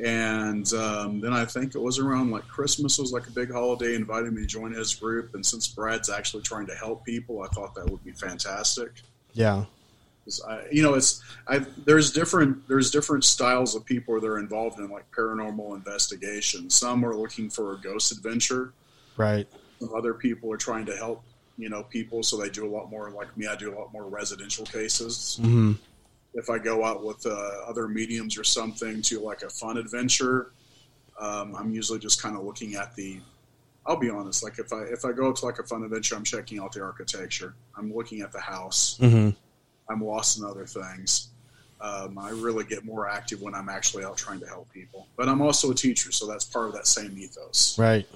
[0.04, 3.94] And um, then I think it was around like Christmas was like a big holiday,
[3.96, 5.36] invited me to join his group.
[5.36, 8.90] And since Brad's actually trying to help people, I thought that would be fantastic.
[9.34, 9.66] Yeah.
[10.48, 14.80] I, you know, it's I, there's different there's different styles of people that are involved
[14.80, 16.70] in like paranormal investigation.
[16.70, 18.74] Some are looking for a ghost adventure.
[19.16, 19.48] Right.
[19.96, 21.24] Other people are trying to help
[21.58, 23.10] you know people, so they do a lot more.
[23.12, 25.40] Like me, I do a lot more residential cases.
[25.42, 25.74] hmm
[26.34, 27.30] If I go out with uh,
[27.68, 30.52] other mediums or something to like a fun adventure,
[31.20, 33.20] um, I'm usually just kind of looking at the.
[33.86, 34.44] I'll be honest.
[34.44, 36.82] Like if I if I go to like a fun adventure, I'm checking out the
[36.82, 37.54] architecture.
[37.78, 38.98] I'm looking at the house.
[38.98, 39.30] hmm
[39.90, 41.28] I'm lost in other things.
[41.82, 45.06] Um, I really get more active when I'm actually out trying to help people.
[45.18, 47.78] But I'm also a teacher, so that's part of that same ethos.
[47.78, 48.08] Right.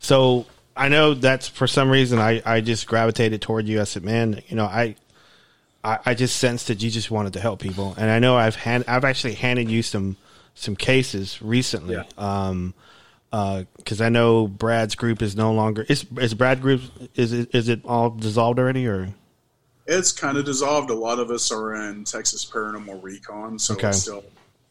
[0.00, 3.80] So I know that's for some reason I, I just gravitated toward you.
[3.80, 4.96] I said, man, you know, I,
[5.84, 8.56] I I just sensed that you just wanted to help people, and I know I've
[8.56, 10.16] hand I've actually handed you some
[10.54, 11.94] some cases recently.
[11.96, 12.04] Yeah.
[12.18, 12.74] Um,
[13.78, 16.82] because I know Brad's group is no longer is is Brad group
[17.14, 19.08] is it is it all dissolved already or
[19.86, 20.90] It's kind of dissolved.
[20.90, 23.88] A lot of us are in Texas Paranormal Recon, so Okay.
[23.88, 24.22] it's still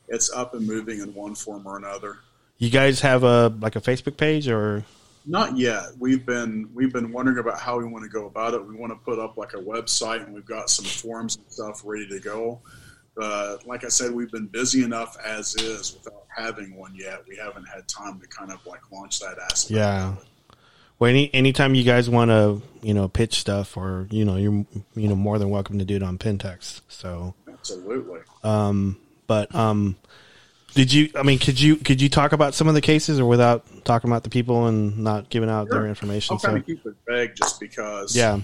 [0.07, 2.19] it's up and moving in one form or another.
[2.59, 4.83] you guys have a like a Facebook page or
[5.25, 5.83] Not yet.
[5.99, 8.65] We've been we've been wondering about how we want to go about it.
[8.65, 11.81] We want to put up like a website, and we've got some forms and stuff
[11.85, 12.59] ready to go.
[13.15, 17.23] But like I said, we've been busy enough as is without having one yet.
[17.27, 19.71] We haven't had time to kind of like launch that aspect.
[19.77, 20.15] Yeah.
[20.97, 24.65] Well, any anytime you guys want to, you know, pitch stuff, or you know, you're
[24.95, 26.81] you know more than welcome to do it on Pentex.
[26.87, 28.21] So, Absolutely.
[28.43, 29.97] um, but um,
[30.73, 31.09] did you?
[31.15, 34.09] I mean, could you could you talk about some of the cases, or without talking
[34.09, 35.87] about the people and not giving out their Sure.
[35.87, 36.33] information?
[36.33, 38.15] I'll kind So, of keep it vague just because.
[38.15, 38.39] yeah,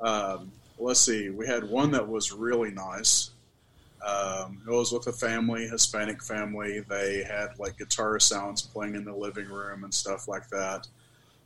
[0.00, 1.30] Um, let's see.
[1.30, 3.30] We had one that was really nice.
[4.06, 6.80] Um, it was with a family, Hispanic family.
[6.80, 10.86] They had like guitar sounds playing in the living room and stuff like that.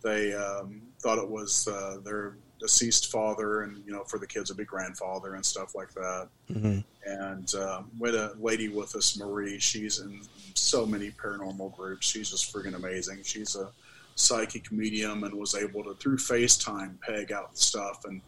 [0.02, 4.50] They um, thought it was uh, their deceased father, and you know, for the kids,
[4.50, 6.28] it'd be grandfather and stuff like that.
[6.52, 9.58] hmm And um, we had a lady with us, Marie.
[9.58, 10.20] She's in
[10.54, 12.06] so many paranormal groups.
[12.06, 13.22] She's just friggin' amazing.
[13.22, 13.70] She's a
[14.16, 18.20] psychic medium and was able to through FaceTime peg out stuff and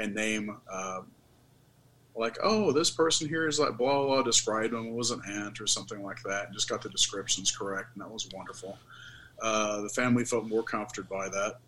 [0.00, 1.02] and name uh,
[2.14, 4.22] like, oh, this person here is like blah blah.
[4.22, 6.46] Described him was an ant or something like that.
[6.46, 8.78] And just got the descriptions correct, and that was wonderful.
[9.40, 11.60] Uh, the family felt more comforted by that.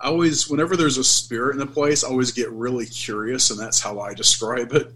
[0.00, 3.58] I always, whenever there's a spirit in a place, I always get really curious, and
[3.58, 4.92] that's how I describe it.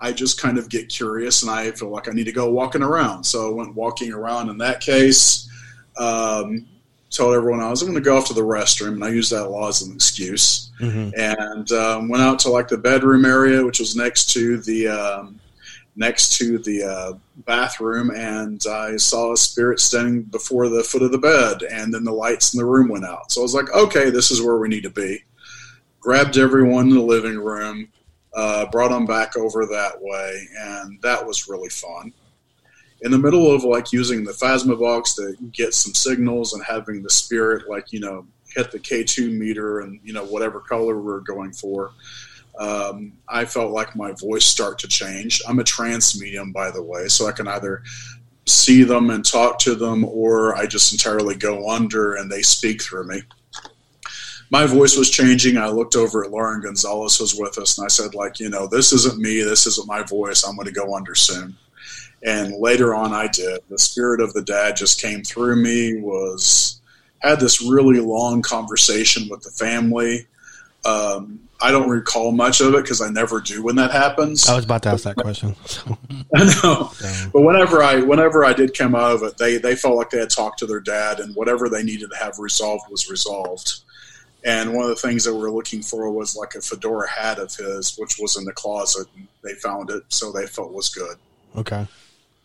[0.00, 2.82] I just kind of get curious, and I feel like I need to go walking
[2.82, 3.22] around.
[3.24, 4.48] So I went walking around.
[4.48, 5.48] In that case,
[5.96, 6.66] um,
[7.10, 9.48] told everyone I was going to go off to the restroom, and I used that
[9.48, 13.78] law as an excuse hmm and um, went out to like the bedroom area, which
[13.78, 15.38] was next to the um,
[15.96, 17.12] next to the uh,
[17.44, 22.04] bathroom, and I saw a spirit standing before the foot of the bed, and then
[22.04, 23.30] the lights in the room went out.
[23.30, 25.22] So I was like, okay, this is where we need to be.
[26.00, 27.88] Grabbed everyone in the living room,
[28.34, 32.12] uh, brought them back over that way, and that was really fun.
[33.02, 37.02] In the middle of like using the Phasma box to get some signals and having
[37.02, 38.24] the spirit like you know
[38.54, 41.92] hit the K2 meter and you know whatever color we're going for,
[42.58, 45.40] um, I felt like my voice start to change.
[45.48, 47.82] I'm a trance medium, by the way, so I can either
[48.46, 52.82] see them and talk to them, or I just entirely go under and they speak
[52.82, 53.22] through me.
[54.50, 55.56] My voice was changing.
[55.56, 58.66] I looked over at Lauren Gonzalez was with us, and I said, like, you know,
[58.66, 59.40] this isn't me.
[59.42, 60.44] This isn't my voice.
[60.44, 61.56] I'm going to go under soon.
[62.22, 63.60] And later on, I did.
[63.70, 66.00] The spirit of the dad just came through me.
[66.00, 66.80] Was
[67.20, 70.26] had this really long conversation with the family.
[70.84, 74.48] Um, I don't recall much of it because I never do when that happens.
[74.48, 75.54] I was about to ask that question.
[76.34, 76.90] I know,
[77.32, 80.18] but whenever I whenever I did come out of it, they they felt like they
[80.18, 83.80] had talked to their dad, and whatever they needed to have resolved was resolved.
[84.44, 87.38] And one of the things that we were looking for was like a fedora hat
[87.38, 89.06] of his, which was in the closet.
[89.14, 91.16] And they found it, so they felt was good,
[91.56, 91.86] Okay.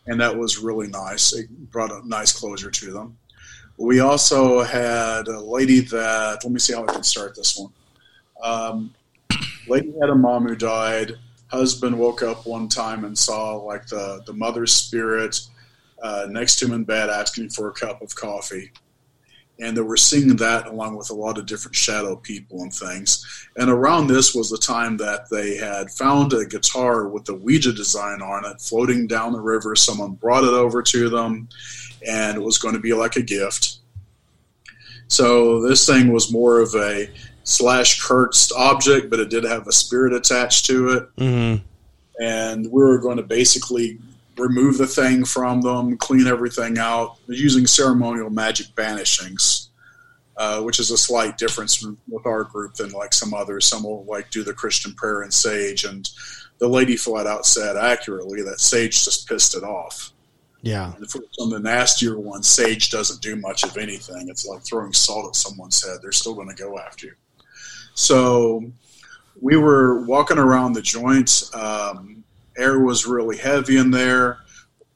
[0.06, 1.32] and that was really nice.
[1.34, 3.18] It brought a nice closure to them.
[3.78, 7.72] We also had a lady that let me see how I can start this one.
[8.40, 8.94] Um,
[9.68, 11.12] lady had a mom who died.
[11.48, 15.40] Husband woke up one time and saw like the the mother's spirit
[16.02, 18.70] uh, next to him in bed, asking for a cup of coffee.
[19.60, 23.48] And they were seeing that along with a lot of different shadow people and things.
[23.56, 27.72] And around this was the time that they had found a guitar with the Ouija
[27.72, 29.74] design on it floating down the river.
[29.74, 31.48] Someone brought it over to them,
[32.06, 33.78] and it was going to be like a gift.
[35.08, 37.10] So this thing was more of a
[37.48, 41.16] slash cursed object, but it did have a spirit attached to it.
[41.16, 41.64] Mm-hmm.
[42.22, 43.98] And we were going to basically
[44.36, 49.68] remove the thing from them, clean everything out using ceremonial magic banishings,
[50.36, 53.64] uh, which is a slight difference with our group than like some others.
[53.64, 56.08] Some will like do the Christian prayer and sage, and
[56.58, 60.12] the lady flat out said accurately that sage just pissed it off.
[60.60, 60.92] Yeah.
[60.96, 64.28] And for some of the nastier ones, sage doesn't do much of anything.
[64.28, 66.00] It's like throwing salt at someone's head.
[66.02, 67.14] They're still going to go after you.
[67.98, 68.62] So
[69.40, 71.52] we were walking around the joints.
[71.52, 72.22] Um,
[72.56, 74.38] air was really heavy in there.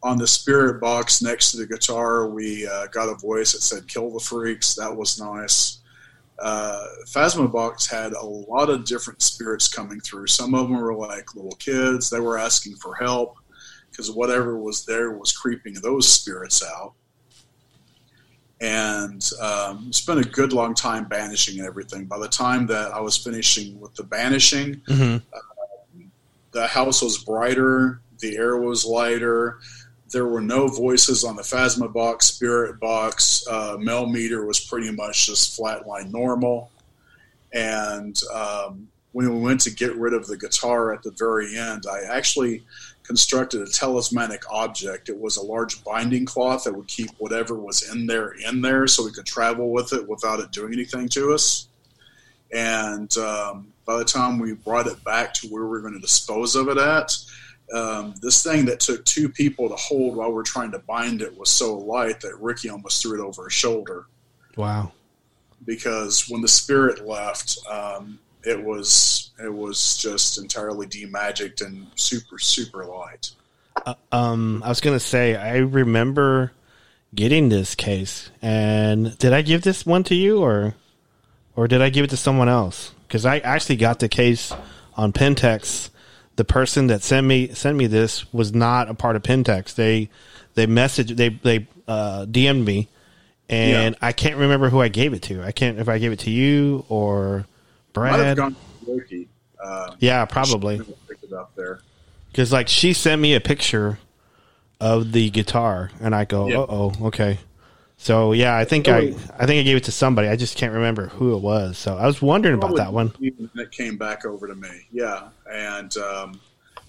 [0.05, 3.89] On the spirit box next to the guitar, we uh, got a voice that said
[3.89, 5.79] "Kill the freaks." That was nice.
[6.39, 10.29] Uh, Phasma box had a lot of different spirits coming through.
[10.29, 12.09] Some of them were like little kids.
[12.09, 13.35] They were asking for help
[13.91, 16.95] because whatever was there was creeping those spirits out.
[18.63, 22.05] And um, spent a good long time banishing and everything.
[22.07, 25.17] By the time that I was finishing with the banishing, Mm-hmm.
[26.53, 29.59] the house was brighter, the air was lighter.
[30.13, 33.45] There were no voices on the Phasma box, Spirit box.
[33.51, 36.71] Uh, Mel meter was pretty much just flatline normal.
[37.53, 41.85] And um, when we went to get rid of the guitar at the very end,
[41.91, 42.65] I actually
[43.03, 45.09] constructed a talismanic object.
[45.09, 48.87] It was a large binding cloth that would keep whatever was in there in there
[48.87, 51.69] so we could travel with it without it doing anything to us.
[52.53, 56.01] And um, by the time we brought it back to where we were going to
[56.01, 57.17] dispose of it at,
[57.75, 61.23] um, this thing that took two people to hold while we are trying to bind
[61.23, 64.07] it was so light that Ricky almost threw it over his shoulder
[64.57, 64.93] Wow.
[65.65, 72.39] because when the spirit left, um, it was it was just entirely demagicked and super
[72.39, 73.31] super light.
[74.11, 76.53] Um, I was gonna say I remember
[77.15, 80.75] getting this case, and did I give this one to you, or
[81.57, 82.93] or did I give it to someone else?
[83.07, 84.53] Because I actually got the case
[84.97, 85.91] on Pentex.
[86.37, 89.75] The person that sent me sent me this was not a part of Pentex.
[89.75, 90.09] They
[90.55, 92.89] they messaged they they uh, DM'd me,
[93.49, 95.43] and I can't remember who I gave it to.
[95.43, 97.47] I can't if I gave it to you or
[97.93, 98.39] Brad.
[98.39, 98.57] Um,
[100.01, 100.79] Yeah, probably.
[100.79, 101.81] she picked it up there.
[102.31, 103.99] Because like she sent me a picture
[104.81, 106.61] of the guitar, and I go, Yeah.
[106.61, 107.39] "Uh oh, okay."
[107.99, 110.27] So yeah, I think I I think I gave it to somebody.
[110.27, 111.79] I just can't remember who it was.
[111.79, 113.13] So I was wondering about that one.
[113.21, 114.87] It came back over to me.
[114.91, 116.41] Yeah, and um,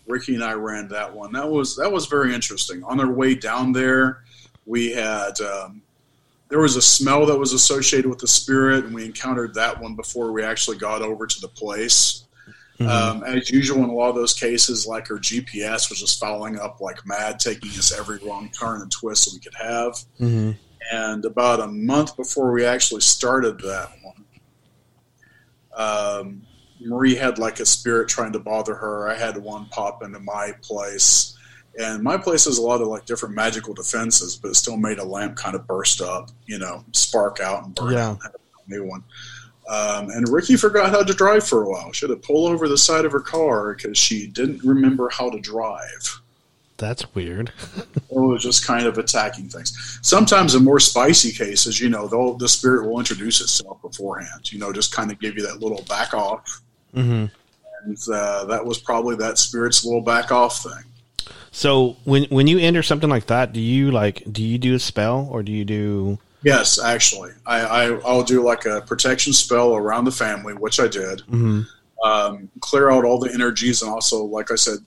[0.08, 1.32] Ricky and I ran that one.
[1.34, 2.84] That was that was very interesting.
[2.86, 4.24] On our way down there,
[4.66, 5.83] we had um,
[6.54, 9.96] there was a smell that was associated with the spirit, and we encountered that one
[9.96, 12.26] before we actually got over to the place.
[12.80, 16.60] Um, as usual in a lot of those cases, like our GPS was just following
[16.60, 19.98] up like mad, taking us every wrong turn and twist that we could have.
[20.20, 20.52] hmm
[20.92, 24.26] And about a month before we actually started that one,
[25.76, 26.42] um,
[26.80, 29.10] Marie had like a spirit trying to bother her.
[29.10, 31.36] I had one pop into my place,
[31.80, 35.00] And my place has a lot of like different magical defenses, but it still made
[35.00, 38.10] a lamp kind of burst up, you know, spark out and burn Yeah.
[38.10, 38.12] out.
[38.14, 39.04] and have a New one.
[39.68, 41.92] Um, and Ricky forgot how to drive for a while.
[41.94, 45.30] She had to pull over the side of her car because she didn't remember how
[45.30, 46.22] to drive.
[46.78, 47.52] That's weird.
[48.10, 49.98] Or was just kind of attacking things.
[50.04, 54.52] Sometimes in more spicy cases, you know, they'll, the spirit will introduce itself beforehand.
[54.52, 56.62] You know, just kind of give you that little back off.
[56.94, 57.26] hmm
[57.86, 60.84] And uh, that was probably that spirit's little back off thing.
[61.56, 64.80] So when when you enter something like that, do you like do you do a
[64.80, 66.18] spell or do you do?
[66.42, 70.88] Yes, actually, I, I I'll do like a protection spell around the family, which I
[70.88, 71.20] did.
[71.32, 71.68] Mhm.
[72.04, 74.80] Um, clear out all the energies, and also, like I said,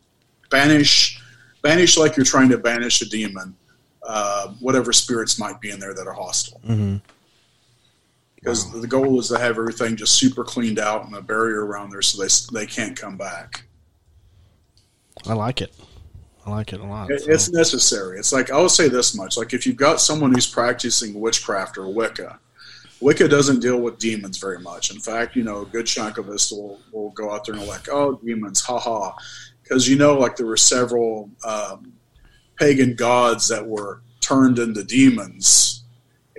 [0.51, 1.23] banish
[1.63, 3.55] banish like you're trying to banish a demon,
[4.03, 6.61] uh, whatever spirits might be in there that are hostile.
[6.69, 7.01] Mhm.
[8.35, 11.91] Because the goal is to have everything just super cleaned out and a barrier around
[11.91, 12.29] there, so they
[12.61, 13.67] they can't come back.
[15.29, 15.73] I like it.
[16.47, 17.11] I like it a lot.
[17.11, 17.33] It- so.
[17.33, 18.19] It's necessary.
[18.19, 21.89] It's like I'll say this much: like if you've got someone who's practicing witchcraft or
[21.89, 22.39] Wicca,
[23.01, 24.91] Wicca doesn't deal with demons very much.
[24.91, 27.67] In fact, you know, a good chunk of us will will go out there and
[27.67, 29.13] like, oh, demons, haha,
[29.63, 31.93] because you know, like there were several um,
[32.57, 35.85] pagan gods that were turned into demons,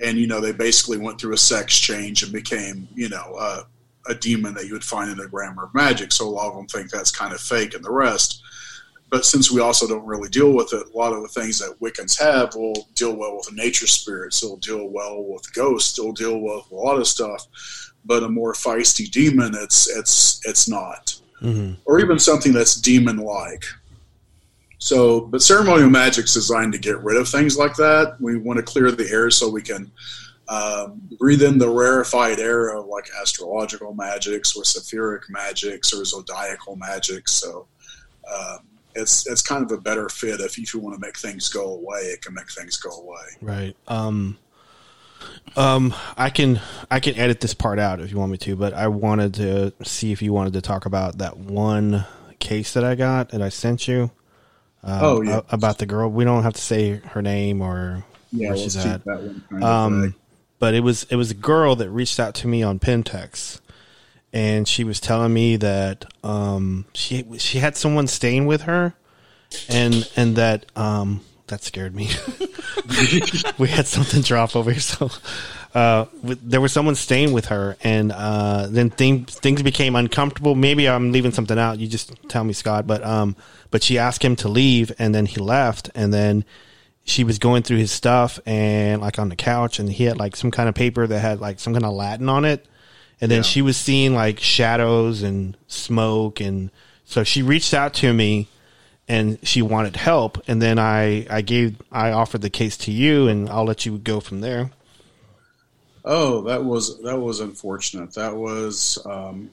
[0.01, 3.63] and you know, they basically went through a sex change and became, you know, uh,
[4.07, 6.11] a demon that you would find in the grimoire of magic.
[6.13, 8.41] So a lot of them think that's kind of fake, and the rest
[9.09, 11.79] but since we also don't really deal with it, a lot of the things that
[11.79, 14.43] Wiccans have will deal well with nature spirits.
[14.43, 15.97] It'll deal well with ghosts.
[15.97, 17.47] It'll deal with a lot of stuff.
[18.03, 21.77] But a more feisty demon, it's it's it's not, Mhm.
[21.85, 23.63] or even something that's demon-like.
[24.79, 28.17] So, but ceremonial magic's designed to get rid of things like that.
[28.19, 29.91] We want to clear the air so we can
[30.49, 36.75] um, breathe in the rarefied air of like astrological magics or Saphiric magics or zodiacal
[36.75, 37.31] magics.
[37.33, 37.67] So.
[38.33, 38.59] Um,
[38.97, 41.99] it's it's kind of a better fit if you want to make things go away,
[42.01, 43.25] it can make things go away.
[43.41, 43.75] Right.
[43.87, 44.37] Um.
[45.55, 45.93] Um.
[46.17, 46.59] I can
[46.91, 49.73] I can edit this part out if you want me to, but I wanted to
[49.83, 52.05] see if you wanted to talk about that one
[52.39, 54.11] case that I got that I sent you.
[54.83, 55.41] Um, Oh, yeah.
[55.49, 56.09] About the girl.
[56.09, 59.01] We don't have to say her name or Yeah, where she's at.
[59.61, 60.15] Um,
[60.59, 63.59] but it was it was a girl that reached out to me on Pentex,
[64.33, 68.93] and she was telling me that um, she she had someone staying with her,
[69.69, 72.09] and and that um, that scared me.
[73.57, 75.09] we had something drop over here, so
[75.73, 80.55] uh, there was someone staying with her, and uh, then things things became uncomfortable.
[80.55, 81.79] Maybe I'm leaving something out.
[81.79, 82.87] You just tell me, Scott.
[82.87, 83.35] But um,
[83.71, 86.45] but she asked him to leave, and then he left, and then
[87.07, 90.35] she was going through his stuff and like on the couch and he had like
[90.35, 92.67] some kind of paper that had like some kind of Latin on it.
[93.19, 93.43] And then Yeah.
[93.43, 96.69] she was seeing like shadows and smoke and
[97.05, 98.47] so she reached out to me
[99.07, 103.27] and she wanted help and then I I gave I offered the case to you
[103.27, 104.71] and I'll let you go from there.
[106.05, 108.13] Oh, that was that was unfortunate.
[108.13, 109.49] That was um,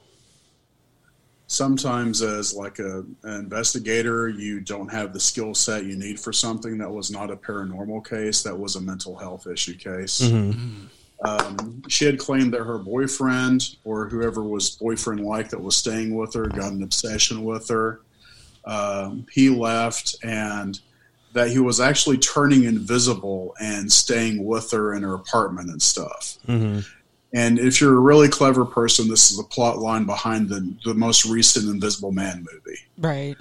[1.47, 6.33] sometimes as like a, an investigator, you don't have the skill set you need for
[6.33, 6.79] something.
[6.79, 8.43] That was not a paranormal case.
[8.43, 10.21] That was a mental health issue case.
[11.25, 16.15] Um, she had claimed that her boyfriend or whoever was boyfriend like that was staying
[16.15, 18.01] with her got an obsession with her.
[18.67, 20.79] Um, he left and
[21.33, 26.37] that he was actually turning invisible and staying with her in her apartment and stuff.
[26.47, 26.81] Mm-hmm.
[27.33, 30.95] And if you're a really clever person, this is the plot line behind the, the
[30.95, 32.79] most recent Invisible Man movie.
[32.99, 33.35] Right.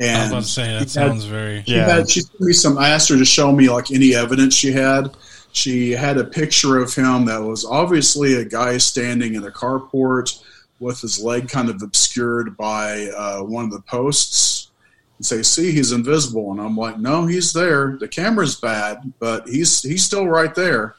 [0.00, 1.62] I was And about to say he that had- sounds very.
[1.66, 1.88] she Yeah.
[1.88, 2.76] had she sent me some.
[2.78, 5.10] I asked her to show me like any evidence she had.
[5.58, 10.40] She had a picture of him that was obviously a guy standing in a carport
[10.78, 14.70] with his leg kind of obscured by uh, one of the posts.
[15.16, 17.96] And say, "See, he's invisible," and I'm like, "No, he's there.
[17.98, 20.94] The camera's bad, but he's he's still right there."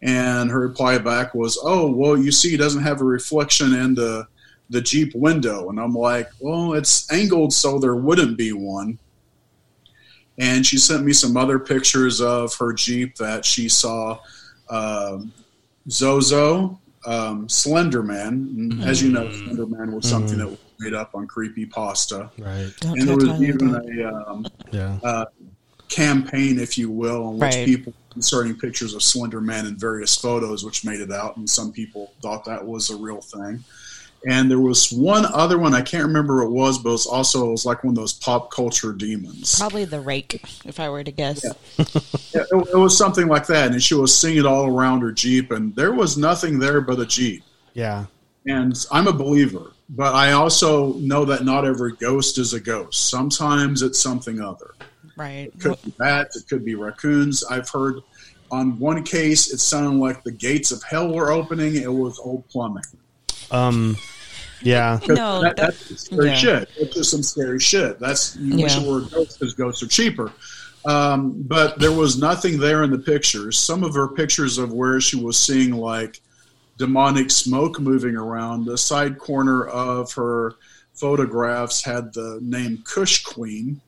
[0.00, 3.94] And her reply back was, "Oh, well, you see, he doesn't have a reflection in
[3.94, 4.26] the
[4.70, 8.98] the Jeep window." And I'm like, "Well, it's angled so there wouldn't be one."
[10.42, 14.18] And she sent me some other pictures of her Jeep that she saw
[14.70, 15.32] um,
[15.88, 18.26] Zozo, um, Slender Man.
[18.58, 22.28] And As you know, Slender Man was something that was made up on creepy pasta.
[22.38, 22.72] Right.
[22.80, 24.98] Don't And there was even a um, Yeah.
[25.04, 25.26] uh,
[25.88, 27.64] campaign, if you will, in which Right.
[27.64, 31.70] people inserting pictures of Slender Man in various photos, which made it out, and some
[31.70, 33.62] people thought that was a real thing.
[34.28, 37.06] And there was one other one I can't remember what it was, but it was
[37.06, 39.58] also it was like one of those pop culture demons.
[39.58, 41.44] Probably the rake, if I were to guess.
[42.32, 45.10] Yeah, it, it was something like that, and she was seeing it all around her
[45.10, 47.42] Jeep, and there was nothing there but a Jeep.
[47.74, 48.06] Yeah.
[48.46, 53.10] And I'm a believer, but I also know that not every ghost is a ghost.
[53.10, 54.74] Sometimes it's something other.
[55.16, 55.52] Right.
[55.54, 56.36] It could be bats.
[56.36, 57.44] It could be raccoons.
[57.44, 58.00] I've heard
[58.50, 61.76] on one case it sounded like the gates of hell were opening.
[61.76, 62.84] It was old plumbing.
[63.50, 63.96] Um,
[64.64, 66.34] yeah, 'Cause No, that, that- that's scary yeah.
[66.34, 66.68] shit.
[66.76, 67.98] It's just some scary shit.
[67.98, 70.32] That's you wish it were ghosts because ghosts are cheaper.
[70.84, 73.56] Um, but there was nothing there in the pictures.
[73.58, 76.20] Some of her pictures of where she was seeing like
[76.78, 78.64] demonic smoke moving around.
[78.64, 80.54] The side corner of her
[80.94, 83.80] photographs had the name Kush Queen.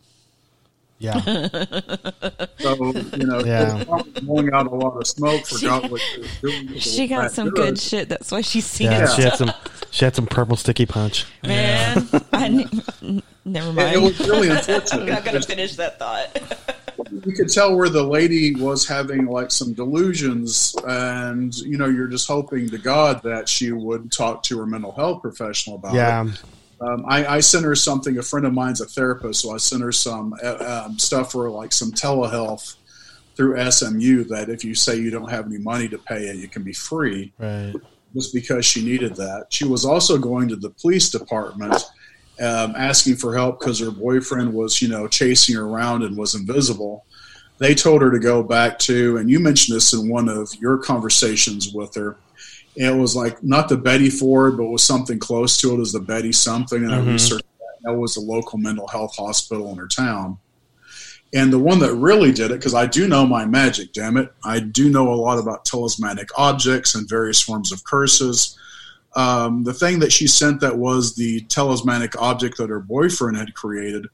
[0.99, 1.21] Yeah,
[2.59, 2.75] So
[3.17, 3.79] you know, Yeah.
[3.81, 5.45] she blowing out a lot of smoke.
[5.47, 6.79] Forgot what she was doing.
[6.79, 7.57] She got some dude.
[7.57, 8.09] good shit.
[8.09, 9.05] That's why she's seen yeah.
[9.05, 9.11] it.
[9.17, 9.53] She had some.
[9.91, 11.25] She had some purple sticky punch.
[11.45, 13.95] Man, I kn- never It, mind.
[13.95, 16.37] it was really I'm not gonna finish that thought.
[17.25, 22.09] you could tell where the lady was having like some delusions and you know you're
[22.09, 26.25] just hoping to god that she would talk to her mental health professional about Yeah,
[26.27, 26.43] it
[26.81, 29.83] um, I, I sent her something a friend of mine's a therapist so i sent
[29.83, 32.77] her some uh, um, stuff for like some telehealth
[33.37, 36.53] through smu that if you say you don't have any money to pay it it
[36.53, 37.75] can be free right.
[38.15, 39.47] was because she needed that.
[39.51, 41.75] She was also going to the police department
[42.41, 46.35] um, asking for help because her boyfriend was, you know, chasing her around and was
[46.35, 47.05] invisible.
[47.59, 50.79] They told her to go back to, and you mentioned this in one of your
[50.79, 52.17] conversations with her.
[52.77, 56.01] It was like not the Betty Ford, but was something close to it as the
[56.01, 56.83] Betty something.
[56.83, 57.13] And I Mhm.
[57.13, 57.91] researched that.
[57.93, 60.39] That was a local mental health hospital in her town.
[61.33, 64.33] And the one that really did it, because I do know my magic, damn it.
[64.45, 68.57] I do know a lot about talismanic objects and various forms of curses.
[69.17, 73.55] Um, the thing that she sent that was the talismanic object that her boyfriend had
[73.55, 74.07] created,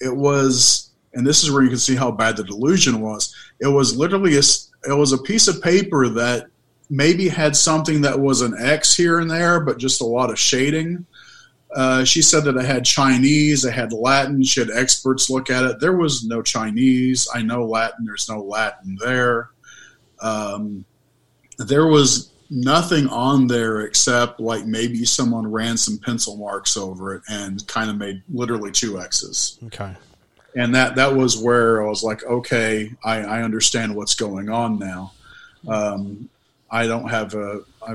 [0.00, 3.34] it was, and this is where you can see how bad the delusion was.
[3.60, 4.42] It was literally a,
[4.88, 6.46] it was a piece of paper that
[6.90, 10.38] maybe had something that was an X here and there, but just a lot of
[10.38, 11.06] shading.
[11.74, 14.42] Uh, she said that it had Chinese, it had Latin.
[14.44, 15.80] She had experts look at it.
[15.80, 17.28] There was no Chinese.
[17.34, 18.04] I know Latin.
[18.04, 19.50] There's no Latin there.
[20.20, 20.84] Um,
[21.58, 27.22] there was nothing on there except like maybe someone ran some pencil marks over it
[27.28, 29.58] and kind of made literally two X's.
[29.64, 29.94] Okay.
[30.56, 34.78] And that that was where I was like, okay, I, I understand what's going on
[34.78, 35.12] now.
[35.66, 36.28] Um,
[36.74, 37.94] I don't have a I,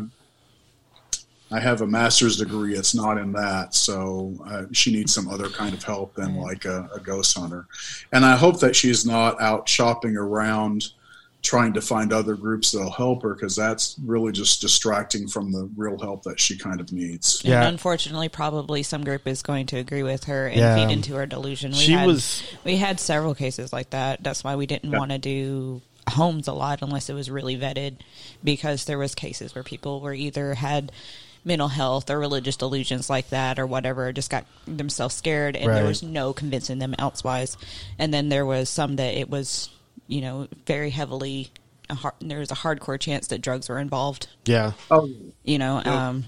[1.51, 2.75] I have a master's degree.
[2.75, 6.65] It's not in that, so uh, she needs some other kind of help than like
[6.65, 7.65] a, a ghost hunter.
[8.11, 10.89] And I hope that she's not out shopping around
[11.41, 15.69] trying to find other groups that'll help her because that's really just distracting from the
[15.75, 17.41] real help that she kind of needs.
[17.43, 17.59] Yeah.
[17.61, 20.75] And unfortunately, probably some group is going to agree with her and Yeah.
[20.75, 21.71] feed into her delusion.
[21.71, 24.21] We She had, was- We had several cases like that.
[24.21, 24.99] That's why we didn't Yeah.
[24.99, 27.97] want to do homes a lot unless it was really vetted,
[28.43, 30.91] because there was cases where people were either had
[31.45, 35.85] mental health or religious delusions like that or whatever just got themselves scared and there
[35.85, 37.55] was no convincing them elsewise
[37.97, 39.69] and then there was some that it was
[40.07, 41.49] you know very heavily
[41.89, 44.73] a har there was a hardcore chance that drugs were involved Yeah.
[44.91, 45.09] Oh,
[45.45, 46.25] you know um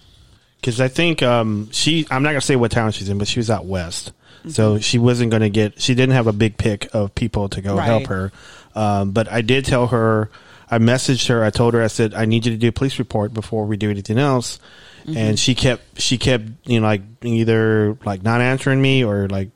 [0.61, 3.27] Because I think um, she, I'm not going to say what town she's in, but
[3.27, 4.13] she was out west.
[4.47, 7.61] So she wasn't going to get, she didn't have a big pick of people to
[7.61, 7.86] go Right.
[7.86, 8.32] help her.
[8.76, 10.30] Um, but I did tell her,
[10.69, 12.99] I messaged her, I told her, I said, I need you to do a police
[12.99, 14.59] report before we do anything else.
[15.07, 19.49] And she kept, she kept, you know, like either like not answering me or like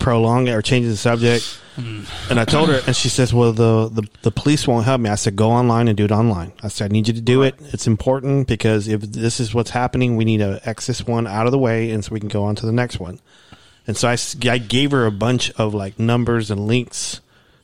[0.00, 1.60] prolonging or changing the subject.
[2.30, 5.10] And I told her, and she says, "Well, the, the the police won't help me."
[5.10, 7.42] I said, "Go online and do it online." I said, "I need you to do
[7.42, 7.54] it.
[7.72, 11.46] It's important because if this is what's happening, we need to X this one out
[11.46, 13.20] of the way, and so we can go on to the next one."
[13.86, 14.16] And so I,
[14.50, 17.20] I gave her a bunch of like numbers and links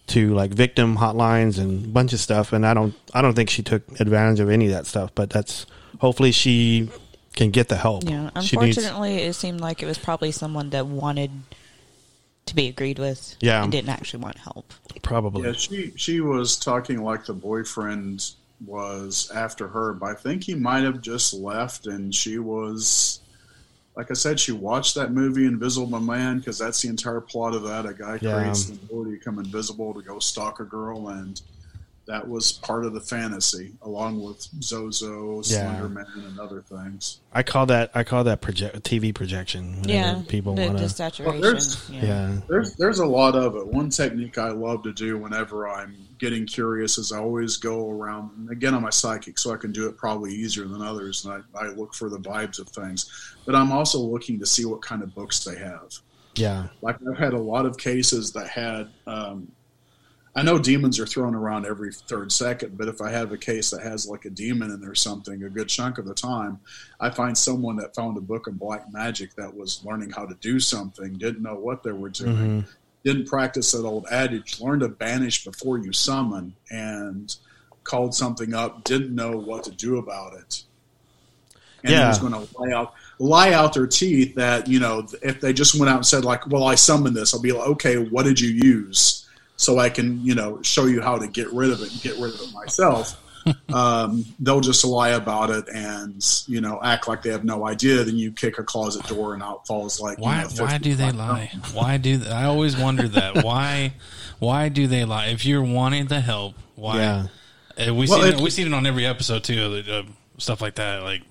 [0.08, 2.52] to like victim hotlines and a bunch of stuff.
[2.52, 5.10] And I don't I don't think she took advantage of any of that stuff.
[5.14, 5.66] But that's
[5.98, 6.90] hopefully she
[7.34, 8.04] can get the help.
[8.04, 8.76] Yeah, she needs.
[8.76, 11.30] unfortunately, it seemed like it was probably someone that wanted
[12.46, 13.36] to be agreed with.
[13.40, 13.62] Yeah.
[13.62, 14.72] and didn't actually want help.
[15.02, 15.42] Probably.
[15.42, 18.32] Yeah, she she was talking like the boyfriend
[18.64, 23.20] was after her, but I think he might have just left, and she was,
[23.96, 27.62] like I said, she watched that movie Invisible Man because that's the entire plot of
[27.64, 27.86] that.
[27.86, 28.34] A guy Yeah.
[28.40, 31.40] creates the ability to become invisible to go stalk a girl, and
[32.06, 35.78] that was part of the fantasy, along with Zozo, Yeah.
[35.78, 37.20] Slender and other things.
[37.32, 39.82] I call that I call that project TV projection.
[39.84, 40.88] Yeah, people want to.
[40.88, 41.40] saturation.
[41.40, 42.02] there's- yeah.
[42.04, 42.40] Yeah.
[42.48, 43.66] There's there's a lot of it.
[43.66, 48.30] One technique I love to do whenever I'm getting curious is I always go around.
[48.36, 51.42] And again, I'm a psychic, so I can do it probably easier than others, and
[51.54, 53.34] I, I look for the vibes of things.
[53.46, 55.92] But I'm also looking to see what kind of books they have.
[56.36, 56.68] Yeah.
[56.82, 58.88] Like I've had a lot of cases that had.
[59.06, 59.48] Um,
[60.36, 63.70] I know demons are thrown around every third second, but if I have a case
[63.70, 66.58] that has like a demon in there, something, a good chunk of the time,
[66.98, 70.34] I find someone that found a book of black magic that was learning how to
[70.40, 72.66] do something, didn't know what they were doing, Mhm.
[73.04, 77.36] didn't practice that old adage, learn to banish before you summon, and
[77.84, 80.64] called something up, didn't know what to do about it.
[81.84, 82.04] And Yeah.
[82.04, 85.52] he was going to lie out, lie out their teeth that, you know, if they
[85.52, 88.24] just went out and said, like, well, I summoned this, I'll be like, okay, what
[88.24, 89.23] did you use?
[89.64, 92.16] So I can, you know, show you how to get rid of it and get
[92.16, 93.20] rid of it myself.
[93.74, 98.02] um, they'll just lie about it and, you know, act like they have no idea.
[98.04, 100.42] Then you kick a closet door and out falls like, you Why?
[100.42, 101.16] know, why do they bucks.
[101.16, 101.52] lie?
[101.72, 103.44] Why do they, I always wonder that?
[103.44, 103.94] Why?
[104.38, 105.26] Why do they lie?
[105.26, 106.96] If you're wanting the help, why?
[106.96, 107.26] Yeah.
[107.88, 109.82] Uh, we Well, see it, we see it on every episode too.
[109.90, 110.02] Uh,
[110.38, 111.02] stuff like that.
[111.02, 111.22] Like,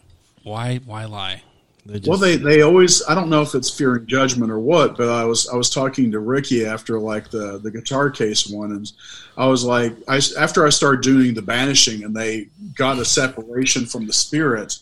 [0.43, 0.77] why?
[0.85, 1.41] Why lie?
[1.85, 4.95] They just, Well, they, they always I don't know if it's fearing judgment or what,
[4.95, 8.71] but I was I was talking to Ricky after like the the guitar case one,
[8.71, 8.91] and
[9.37, 13.85] I was like I after I started doing the banishing and they got a separation
[13.85, 14.79] from the spirit.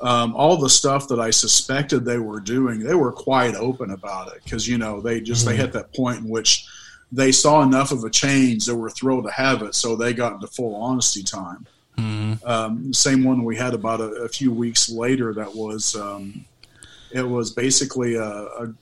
[0.00, 4.34] Um, all the stuff that I suspected they were doing, they were quite open about
[4.34, 6.66] it because you know they just they hit that point in which
[7.12, 10.32] they saw enough of a change, they were thrilled to have it, so they got
[10.32, 11.66] into full honesty time
[12.44, 16.44] um, same one we had about a, a few weeks later that was um,
[17.12, 18.74] it was basically a, a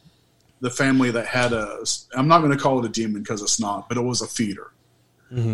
[0.60, 1.78] the family that had a
[2.16, 4.26] i'm not going to call it a demon because it's not but it was a
[4.26, 4.72] feeder.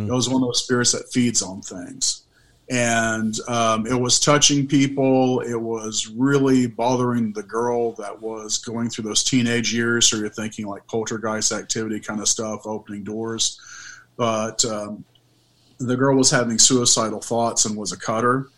[0.08, 2.22] It was one of those spirits that feeds on things.
[2.68, 5.40] And um, it was touching people.
[5.40, 10.08] It was really bothering the girl that was going through those teenage years.
[10.08, 13.60] So you're thinking like poltergeist activity kind of stuff opening doors.
[14.16, 15.04] But um,
[15.78, 18.48] the girl was having suicidal thoughts and was a cutter.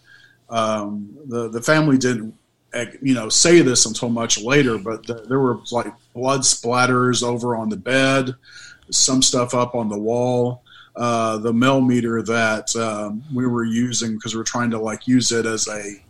[0.50, 2.34] Um, the the family didn't,
[2.74, 7.22] eh, you know, say this until much later, but th- there were like blood splatters
[7.22, 8.34] over on the bed,
[8.90, 10.62] some stuff up on the wall.
[10.96, 15.06] Uh, the mel meter that um, we were using because we are trying to like
[15.06, 16.02] use it as a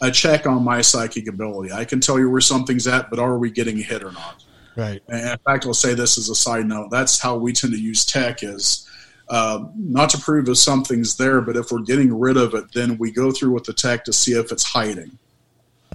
[0.00, 1.72] a check on my psychic ability.
[1.72, 4.44] I can tell you where something's at, but are we getting hit or not?
[4.76, 5.02] right.
[5.08, 6.90] And in fact, I'll say this as a side note.
[6.90, 8.88] That's how we tend to use tech is
[9.28, 12.98] uh, not to prove if something's there, but if we're getting rid of it, then
[12.98, 15.18] we go through with the tech to see if it's hiding.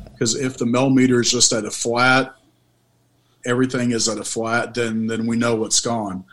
[0.03, 2.35] Because if the mel meter is just at a flat,
[3.45, 6.23] everything is at a flat, then then we know what's gone.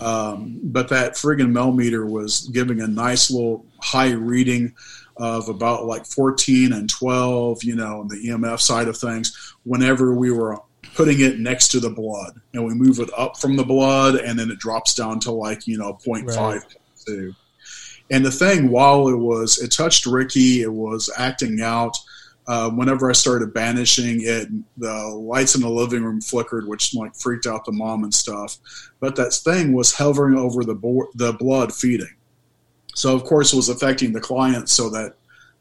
[0.00, 4.74] Um, but that friggin' mel meter was giving a nice little high reading
[5.16, 10.14] of about like 14 and 12, you know, on the EMF side of things, whenever
[10.14, 10.60] we were
[10.98, 12.40] putting it next to the blood.
[12.52, 15.64] And we move it up from the blood and then it drops down to like,
[15.64, 16.60] you know, 0.5, Right.
[17.08, 17.36] 0.2.
[18.10, 21.96] And the thing, while it was, it touched Ricky, it was acting out.
[22.48, 27.14] Uh, whenever I started banishing it, the lights in the living room flickered, which like
[27.14, 28.58] freaked out the mom and stuff.
[28.98, 32.16] But that thing was hovering over the bo- the blood feeding.
[32.96, 35.14] So of course it was affecting the client, so that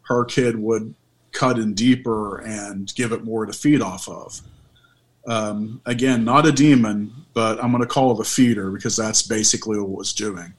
[0.04, 0.96] her kid would
[1.32, 4.42] cut in deeper and give it more to feed off of.
[5.28, 9.22] Um, again, not a demon, but I'm going to call it a feeder because that's
[9.22, 10.54] basically what it was doing.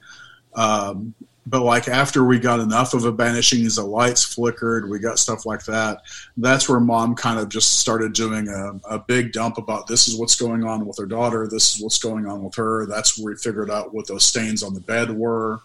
[0.54, 1.14] Um,
[1.46, 5.46] but like after we got enough of a banishing, the lights flickered, we got stuff
[5.46, 6.02] like that.
[6.36, 10.16] That's where mom kind of just started doing a, a big dump about this is
[10.16, 12.84] what's going on with her daughter, this is what's going on with her.
[12.86, 15.60] That's where we figured out what those stains on the bed were.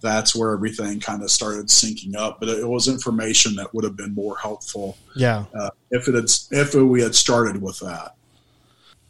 [0.00, 2.38] That's where everything kind of started syncing up.
[2.38, 5.46] But it was information that would have been more helpful Yeah.
[5.52, 8.14] uh, if it had if we had started with that.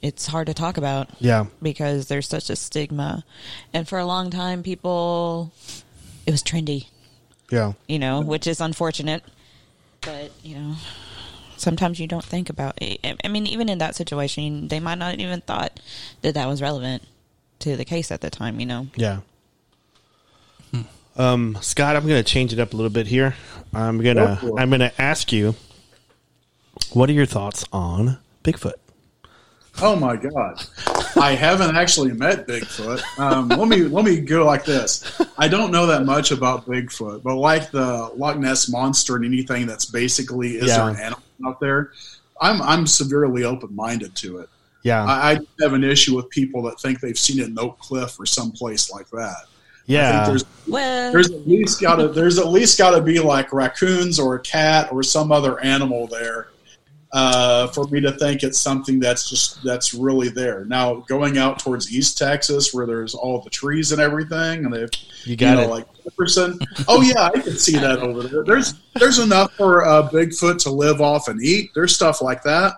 [0.00, 1.46] It's hard to talk about Yeah.
[1.60, 3.24] because there's such a stigma.
[3.72, 5.52] And for a long time, people,
[6.26, 6.86] it was trendy,
[7.50, 7.72] Yeah.
[7.88, 9.24] you know, which is unfortunate.
[10.02, 10.76] But, you know,
[11.56, 13.00] sometimes you don't think about it.
[13.02, 15.80] I- I mean, even in that situation, they might not even thought
[16.22, 17.02] that that was relevant
[17.60, 18.86] to the case at the time, you know.
[18.96, 19.20] Yeah.
[21.16, 23.34] Um, Scott, I'm going to change it up a little bit here.
[23.74, 24.62] I'm gonna Go for it.
[24.62, 25.56] I'm gonna ask you,
[26.92, 28.74] what are your thoughts on Bigfoot?
[29.80, 30.64] Oh my god!
[31.16, 33.00] I haven't actually met Bigfoot.
[33.18, 35.20] Um, let me let me go like this.
[35.38, 39.66] I don't know that much about Bigfoot, but like the Loch Ness monster and anything
[39.66, 41.92] that's basically is there an animal out there,
[42.40, 44.48] I'm I'm severely open minded to it.
[44.82, 47.78] Yeah, I, I have an issue with people that think they've seen it in Oak
[47.78, 49.36] Cliff or someplace like that.
[49.44, 49.46] I
[49.86, 53.20] yeah, think there's Well, there's at least got to there's at least got to be
[53.20, 56.48] like raccoons or a cat or some other animal there
[57.12, 60.64] uh, for me to think it's something that's just that's really there.
[60.64, 64.90] Now going out towards East Texas where there's all the trees and everything, and they've
[65.24, 65.70] you got know, it.
[65.70, 66.58] like Jefferson.
[66.86, 68.44] Oh yeah, I can see that over there.
[68.44, 71.70] There's there's enough for uh, Bigfoot to live off and eat.
[71.74, 72.76] There's stuff like that.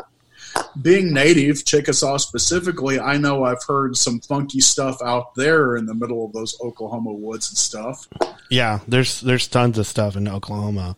[0.82, 5.94] Being native, Chickasaw specifically, I know I've heard some funky stuff out there in the
[5.94, 8.08] middle of those Oklahoma woods and stuff.
[8.50, 10.96] yeah, there's there's tons of stuff in Oklahoma.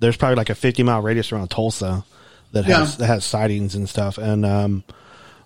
[0.00, 2.04] There's probably like a 50 mile radius around Tulsa
[2.52, 2.96] that has Yeah.
[2.98, 4.18] that has sightings and stuff.
[4.18, 4.84] And um,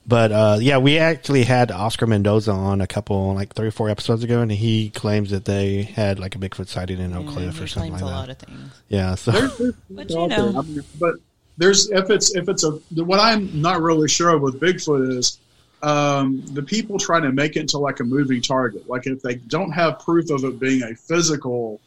[0.06, 3.88] But uh, yeah, we actually had Oscar Mendoza on a couple, like three or four
[3.88, 7.32] episodes ago, and he claims that they had like a Bigfoot sighting in Oak Yeah,
[7.32, 8.10] Cliff he or something like a that.
[8.10, 8.70] lot of things.
[8.88, 10.58] yeah, so There's- there's But you know.
[10.58, 11.14] I mean, but
[11.56, 12.70] there's if it's if it's a
[13.02, 15.38] what I'm not really sure of with Bigfoot is
[15.82, 18.88] um, the people trying to make it into like a moving target.
[18.88, 21.80] Like if they don't have proof of it being a physical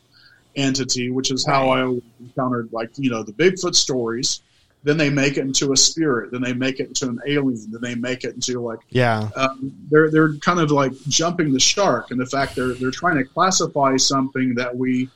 [0.55, 1.82] entity, which is how I
[2.20, 4.41] encountered like you know the Bigfoot stories.
[4.88, 6.32] Then they make it into a spirit.
[6.32, 7.70] Then they make it into an alien.
[7.70, 11.60] Then they make it into like yeah, um, they're they're kind of like jumping the
[11.60, 15.10] shark, and the fact they're they're trying to classify something that we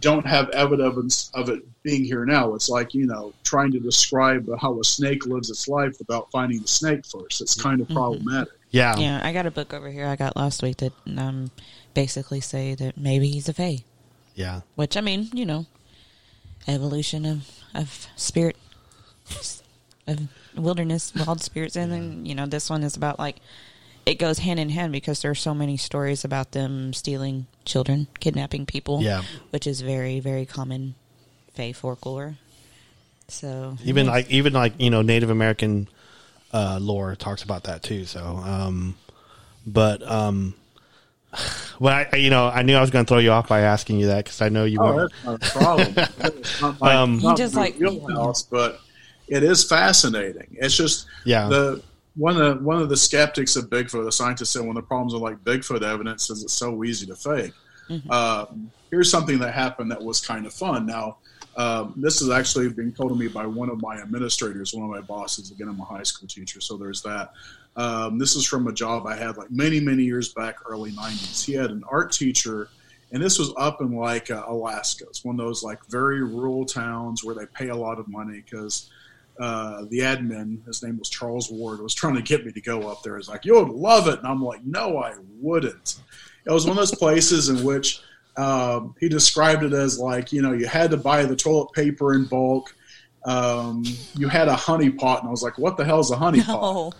[0.00, 2.54] don't have evidence of it being here now.
[2.54, 6.60] It's like you know trying to describe how a snake lives its life without finding
[6.60, 7.40] the snake first.
[7.40, 8.52] It's kind of problematic.
[8.70, 11.50] yeah, Yeah, I got a book over here I got last week that um,
[11.94, 13.78] basically say that maybe he's a fae.
[14.34, 14.60] yeah.
[14.74, 15.64] Which I mean, you know,
[16.68, 18.65] evolution of of spirit, of
[20.56, 23.36] wilderness, wild spirits, and then you know this one is about like
[24.04, 28.06] it goes hand in hand because there are so many stories about them stealing children,
[28.20, 29.22] kidnapping people, Yeah.
[29.50, 30.94] which is very very common
[31.54, 32.36] fae folklore.
[33.28, 35.88] So Even like even like you know Native American
[36.52, 38.04] uh, lore talks about that too.
[38.04, 38.94] So, um,
[39.66, 40.54] but um,
[41.80, 43.62] well, I I- you know I knew I was going to throw you off by
[43.62, 44.78] asking you that because I know you.
[44.80, 45.94] Oh, won't- that's not a problem.
[46.38, 48.80] It's not my, Um, not just like- wheelhouse, but
[49.28, 50.56] it is fascinating.
[50.60, 51.48] It's just Yeah.
[51.48, 51.82] the
[52.16, 55.12] one of one of the skeptics of Bigfoot, the scientists said one of the problems
[55.12, 57.52] of like Bigfoot evidence is it's so easy to fake.
[58.10, 60.86] Um, here's something that happened that was kind of fun.
[60.86, 61.18] Now,
[61.56, 64.90] um, this is actually being told to me by one of my administrators, one of
[64.90, 65.50] my bosses.
[65.50, 67.32] Again, I'm a high school teacher, so there's that.
[67.76, 71.44] Um, this is from a job I had like many, many years back, early 90s.
[71.44, 72.68] He had an art teacher,
[73.12, 75.04] and this was up in like uh, Alaska.
[75.08, 78.42] It's one of those like very rural towns where they pay a lot of money
[78.44, 78.90] because
[79.38, 82.88] uh, the admin, his name was Charles Ward, was trying to get me to go
[82.88, 83.16] up there.
[83.16, 85.98] He's like, "You'll love it," and I'm like, "No, I wouldn't."
[86.44, 88.00] It was one of those places in which
[88.36, 92.14] um, he described it as like you know you had to buy the toilet paper
[92.14, 92.74] in bulk.
[93.26, 93.82] Um,
[94.16, 96.40] you had a honey pot, and I was like, "What the hell is a honey
[96.44, 96.92] pot?" oh,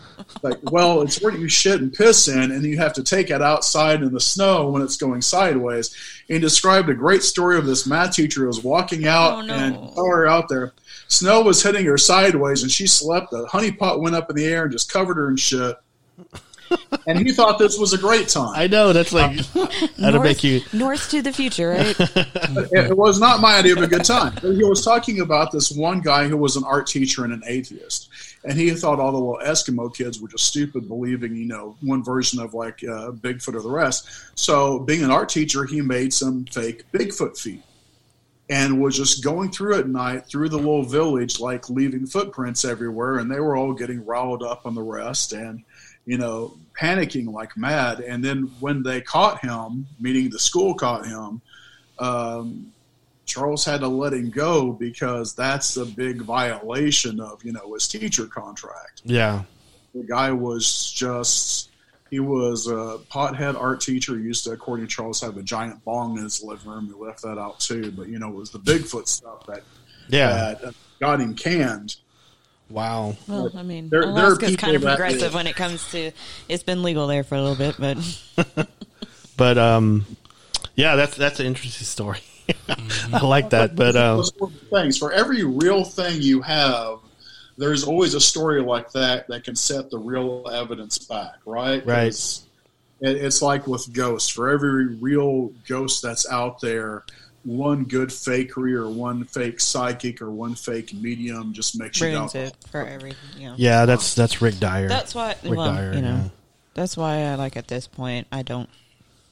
[0.42, 3.40] like, well, it's where you shit and piss in, and you have to take it
[3.40, 5.94] outside in the snow when it's going sideways.
[6.28, 9.40] And he described a great story of this math teacher who was walking out Oh,
[9.42, 9.54] no.
[9.54, 10.72] and saw her out there.
[11.08, 13.30] Snow was hitting her sideways, and she slept.
[13.30, 15.76] The honey pot went up in the air and just covered her in shit.
[17.06, 18.52] and he thought this was a great time.
[18.54, 19.36] I know that's like
[19.98, 20.60] that'll make you.
[20.72, 21.96] north to the future, right?
[22.00, 24.34] it, it was not my idea of a good time.
[24.34, 27.42] But he was talking about this one guy who was an art teacher and an
[27.46, 28.08] atheist,
[28.44, 32.02] and he thought all the little Eskimo kids were just stupid, believing you know one
[32.02, 34.08] version of like uh, Bigfoot or the rest.
[34.38, 37.62] So, being an art teacher, he made some fake Bigfoot feet
[38.48, 43.18] and was just going through at night through the little village, like leaving footprints everywhere,
[43.18, 45.64] and they were all getting riled up on the rest and
[46.06, 48.00] you know panicking like mad.
[48.00, 51.42] And then when they caught him, meaning the school caught him.
[51.98, 52.72] Um,
[53.24, 57.88] Charles had to let him go because that's a big violation of you know his
[57.88, 59.02] teacher contract.
[59.04, 59.42] Yeah,
[59.94, 61.70] The guy was just
[62.08, 64.16] he was a pothead art teacher.
[64.16, 66.86] He used to, according to Charles, have a giant bong in his living room.
[66.86, 69.62] He left that out too, but you know it was the Bigfoot stuff that
[70.08, 70.54] yeah.
[70.62, 71.96] that got him canned.
[72.68, 73.16] Wow.
[73.28, 76.10] Well, I mean, There- there are Alaska's people kind of progressive when it comes to.
[76.48, 78.68] It's been legal there for a little bit, but
[79.36, 80.06] But um,
[80.74, 82.20] yeah, that's that's an interesting story.
[83.12, 83.76] I like that.
[83.76, 86.98] But um, Those sort of things for every real thing you have,
[87.58, 91.84] there's always a story like that that can set the real evidence back, right?
[91.86, 92.06] Right.
[92.08, 92.44] It's,
[93.00, 94.30] it's like with ghosts.
[94.30, 97.04] For every real ghost that's out there,
[97.46, 102.32] one good fakery or one fake psychic or one fake medium just makes you ruins
[102.32, 102.48] doubt.
[102.48, 103.40] it for everything.
[103.40, 103.54] You know.
[103.56, 104.88] yeah, that's that's Rick Dyer.
[104.88, 105.36] That's why.
[105.44, 106.28] Rick well, Dyer, you know, yeah.
[106.74, 108.68] that's why I like at this point I don't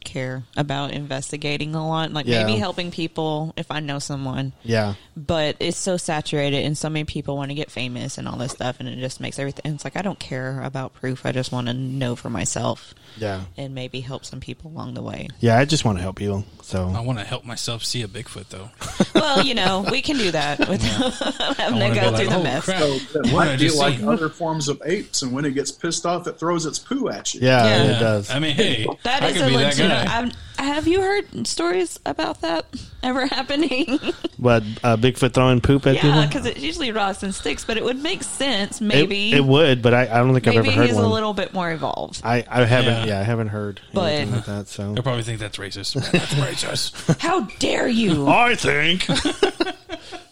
[0.05, 2.13] care about investigating a lot.
[2.13, 2.45] Like Yeah.
[2.45, 7.05] maybe helping people if I know someone, Yeah, but it's so saturated and so many
[7.05, 9.75] people want to get famous and all this stuff, and it just makes everything.
[9.75, 11.25] It's like I don't care about proof.
[11.27, 15.03] I just want to know for myself yeah, and maybe help some people along the
[15.03, 15.29] way.
[15.41, 15.59] yeah.
[15.59, 16.45] I just want to help you.
[16.63, 18.71] So I want to help myself see a Bigfoot though.
[19.15, 21.13] well, you know, we can do that without
[21.59, 22.65] having to go through like, the "Oh, mess.
[22.65, 22.81] crap.
[22.81, 25.45] So it What did I might be like see?" other forms of apes, and when
[25.45, 27.41] it gets pissed off, it throws its poo at you.
[27.43, 27.97] yeah, Yeah.
[27.97, 28.31] it does.
[28.31, 29.57] I mean, hey, That I is could a be
[29.95, 32.65] that I'm- have you heard stories about that
[33.03, 33.99] ever happening?
[34.39, 36.23] But uh, Bigfoot throwing poop at yeah, people.
[36.27, 38.81] because it usually rocks and sticks, but it would make sense.
[38.81, 41.05] Maybe it, would, but I, I don't think I've ever heard he's one.
[41.05, 42.21] a little bit more evolved.
[42.25, 42.93] I, I haven't.
[43.09, 43.15] Yeah.
[43.17, 43.21] Yeah.
[43.21, 44.69] I haven't heard But- anything like that.
[44.69, 45.95] So They'll probably think that's racist.
[46.13, 47.21] That's racist.
[47.21, 48.29] How dare you?
[48.29, 49.07] I think.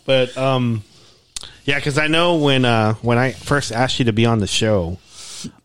[0.04, 0.84] but um,
[1.64, 4.46] yeah, because I know when uh when I first asked you to be on the
[4.46, 4.98] show,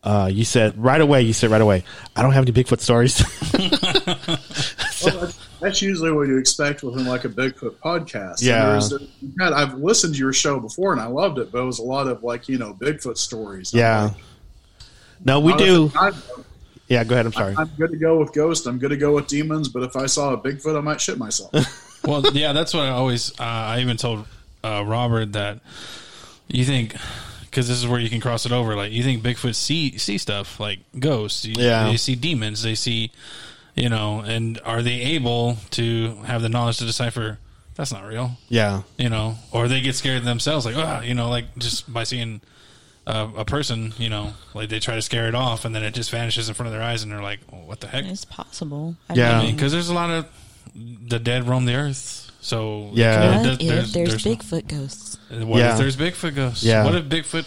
[0.02, 1.22] uh, you said right away.
[1.22, 1.84] You said right away.
[2.16, 3.22] I don't have any Bigfoot stories.
[5.04, 8.42] Well, that's, that's usually what you expect within like a Bigfoot podcast.
[8.42, 8.80] Yeah.
[8.80, 11.78] a- God, I've listened to your show before and I loved it, but it was
[11.78, 13.72] a lot of like you know Bigfoot stories.
[13.72, 14.04] Yeah.
[14.04, 14.12] like,
[15.24, 15.92] No, we I do.
[15.94, 16.14] like,
[16.88, 17.26] Yeah, go ahead.
[17.26, 17.54] I'm sorry.
[17.56, 18.66] I'm good to go with ghosts.
[18.66, 19.68] I'm good to go with demons.
[19.68, 21.52] But if I saw a Bigfoot, I might shit myself.
[22.04, 23.30] well, yeah, that's what I always.
[23.38, 24.26] Uh, I even told
[24.64, 25.60] uh, Robert that
[26.48, 26.96] you think
[27.58, 28.76] because this is where you can cross it over.
[28.76, 31.44] Like you think Bigfoot see see stuff like ghosts.
[31.44, 31.88] You- Yeah.
[31.90, 32.62] they see demons.
[32.62, 33.10] They see,
[33.74, 37.38] you know, and are they able to have the knowledge to decipher
[37.74, 38.36] that's not real?
[38.48, 38.82] Yeah.
[38.96, 42.40] You know, or they get scared themselves, like ah, you know, like just by seeing.
[43.06, 45.94] Uh, a person, you know, like they try to scare it off, and then it
[45.94, 48.26] just vanishes in front of their eyes, and they're like, oh, "What the heck?" It's
[48.26, 48.96] possible.
[49.08, 49.40] I Yeah.
[49.40, 50.26] mean, because there's a lot of
[50.74, 52.27] the dead roam the earth.
[52.48, 53.42] So Yeah.
[53.42, 55.18] what there- if there's, Bigfoot ghosts?
[55.30, 55.72] What Yeah.
[55.72, 56.64] if there's Bigfoot ghosts?
[56.64, 56.82] Yeah.
[56.82, 57.44] What if Bigfoot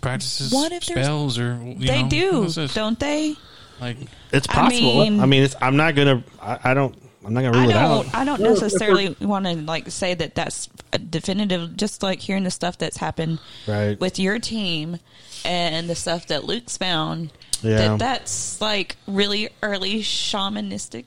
[0.00, 3.34] practices What if spells or you they know, do, don't they?
[3.80, 3.96] like
[4.32, 5.00] It's possible.
[5.00, 5.56] I mean, mean- it's.
[5.60, 6.22] I'm not gonna.
[6.40, 6.94] I, I don't.
[7.26, 8.06] I'm not gonna I rule it out.
[8.14, 11.76] I don't necessarily want to like say that that's a definitive.
[11.76, 13.98] Just like hearing the stuff that's happened Right.
[14.00, 15.00] with your team
[15.44, 17.30] and the stuff that Luke's found.
[17.62, 17.76] Yeah.
[17.78, 21.04] That that's like really early shamanistic.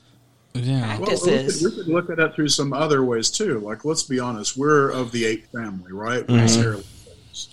[0.54, 1.00] Yeah.
[1.00, 3.60] Well, we could, we could look at that through some other ways too.
[3.60, 6.28] Like, let's be honest, we're of the ape family, right?
[6.28, 7.50] We're scarily apes.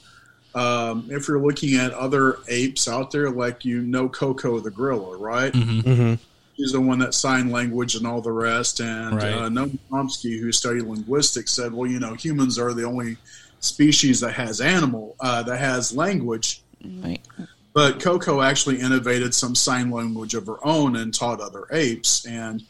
[0.55, 5.17] Um, if you're looking at other apes out there, like you know Koko the gorilla,
[5.17, 5.53] right?
[5.53, 6.15] Mm-hmm.
[6.55, 8.81] He's the one that signed language and all the rest.
[8.81, 9.33] And Right.
[9.33, 13.17] uh, Noam Chomsky, who studied linguistics, said, "Well, you know, humans are the only
[13.61, 17.21] species that has animal uh, that has language." Right.
[17.75, 22.27] But Koko actually innovated some sign language of her own and taught other apes.
[22.27, 22.65] And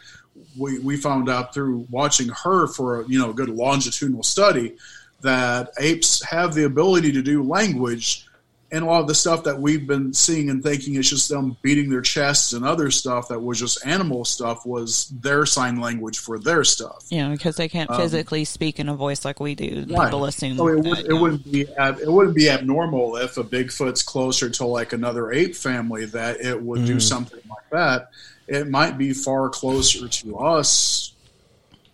[0.56, 4.76] we, we found out through watching her for a you know a good longitudinal study
[5.20, 8.24] that apes have the ability to do language.
[8.70, 11.56] And a lot of the stuff that we've been seeing and thinking is just them
[11.62, 16.18] beating their chests and other stuff that was just animal stuff was their sign language
[16.18, 17.06] for their stuff.
[17.08, 19.86] You know, because they can't Um, physically speak in a voice like we do.
[19.88, 20.10] Right.
[20.10, 20.58] People assume.
[20.58, 21.22] So it, that, would, you it know.
[21.22, 25.56] wouldn't be ab- it wouldn't be abnormal if a Bigfoot's closer to like another ape
[25.56, 28.10] family that it would do something like that.
[28.48, 31.14] It might be far closer to us.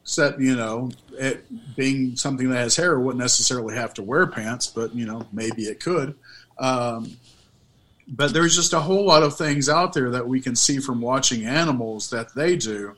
[0.02, 1.46] Except you know, it
[1.76, 5.62] being something that has hair wouldn't necessarily have to wear pants, but you know, maybe
[5.62, 6.14] it could.
[6.58, 7.16] Um,
[8.06, 11.00] but there's just a whole lot of things out there that we can see from
[11.00, 12.94] watching animals that they do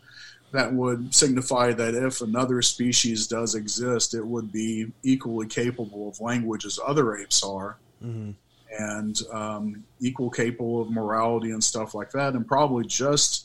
[0.52, 6.20] that would signify that if another species does exist, it would be equally capable of
[6.20, 7.76] language as other apes are,
[8.78, 13.44] and um, equal capable of morality and stuff like that, and probably just.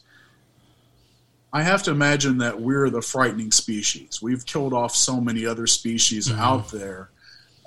[1.53, 4.22] I have to imagine that we're the frightening species.
[4.22, 7.09] We've killed off so many other species out there.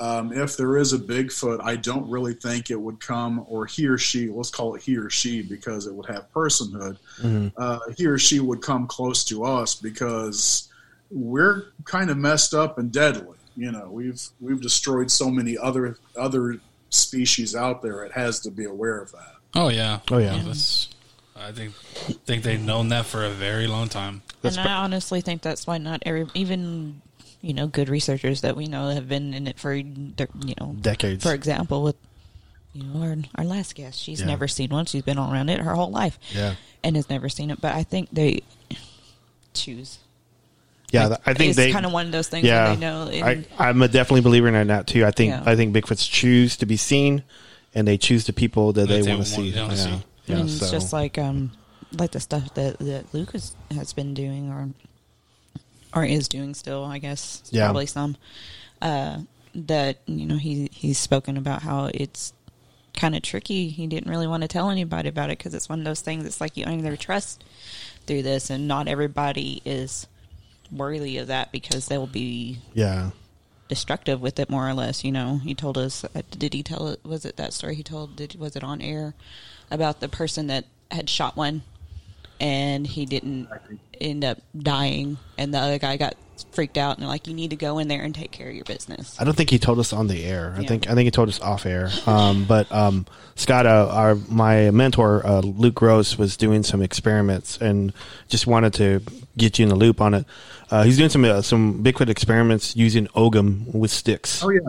[0.01, 3.87] Um, if there is a Bigfoot, I don't really think it would come, or he
[3.87, 6.97] or she, let's call it he or she because it would have personhood
[7.57, 10.69] uh, he or she would come close to us because
[11.11, 13.37] we're kind of messed up and deadly.
[13.57, 16.59] You know, we've we've destroyed so many other other
[16.91, 18.05] species out there.
[18.05, 19.35] It has to be aware of that.
[19.55, 20.01] Oh yeah.
[20.11, 20.41] Oh, yeah.
[20.45, 20.89] That's,
[21.37, 24.23] I think think they've known that for a very long time.
[24.43, 27.01] And I honestly think that's why not every, even
[27.41, 30.15] you know, good researchers that we know have been in it for you
[30.61, 31.23] know Decades.
[31.25, 31.97] For example, with
[32.73, 34.27] you know our our last guest, she's Yeah.
[34.27, 34.87] never seen one.
[34.87, 36.55] She's been around it her whole life, Yeah.
[36.83, 37.61] and has never seen it.
[37.61, 38.43] But I think they
[39.53, 39.99] choose.
[40.91, 42.81] Yeah, Like, I think it's they kind of one of those things Yeah, where they
[42.81, 43.27] know.
[43.27, 45.05] I, And, I'm a definitely believer in that too.
[45.05, 45.43] I think Yeah.
[45.45, 47.25] I think Bigfoots choose to be seen,
[47.75, 49.51] and they choose the people that they That they want to see.
[49.51, 49.91] they Yeah, see.
[50.27, 50.37] yeah.
[50.39, 51.51] and so it's just like um
[51.99, 54.69] like the stuff that that Lucas has been doing or
[55.95, 57.43] or is doing still, I guess.
[57.51, 57.67] Yeah.
[57.67, 58.17] Probably some.
[58.81, 59.19] Uh
[59.57, 62.33] that, you know, he he's spoken about how it's
[62.97, 63.69] kind of tricky.
[63.69, 66.25] He didn't really want to tell anybody about it because it's one of those things.
[66.27, 67.43] It's like you either trust
[68.07, 70.07] through this, and not everybody is
[70.71, 73.11] worthy of that because they will be yeah,
[73.69, 75.05] destructive with it, more or less.
[75.05, 76.05] You know, he told us.
[76.05, 77.05] uh, Did he tell it?
[77.05, 78.17] Was it that story he told?
[78.17, 79.15] Did was it on air
[79.71, 81.63] about the person that had shot one,
[82.45, 83.49] and he didn't
[84.01, 86.15] end up dying, and the other guy got
[86.53, 88.55] freaked out and they're like, "You need to go in there and take care of
[88.55, 90.53] your business." I don't think he told us on the air.
[90.57, 90.69] I Yeah.
[90.69, 91.91] think I think he told us off air.
[92.07, 97.57] Um, but um, Scott, uh, our my mentor uh, Luke Gross was doing some experiments
[97.59, 97.93] and
[98.29, 99.01] just wanted to
[99.39, 100.27] get you in the loop on it.
[100.71, 104.43] Uh, he's doing some uh, some Bigfoot experiments using ogham with sticks.
[104.45, 104.61] Oh yeah,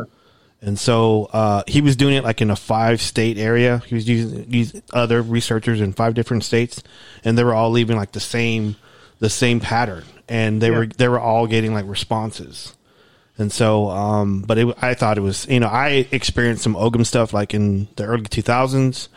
[0.66, 3.84] And so uh, he was doing it like in a five state area.
[3.86, 6.82] He was using these other researchers in five different states,
[7.24, 8.76] and they were all leaving like the same
[9.20, 12.74] the same pattern, and they were they were all getting like responses.
[13.38, 17.06] And so, um, but it, I thought it was, you know, I experienced some Ogham
[17.06, 19.10] stuff like in the early 2000s,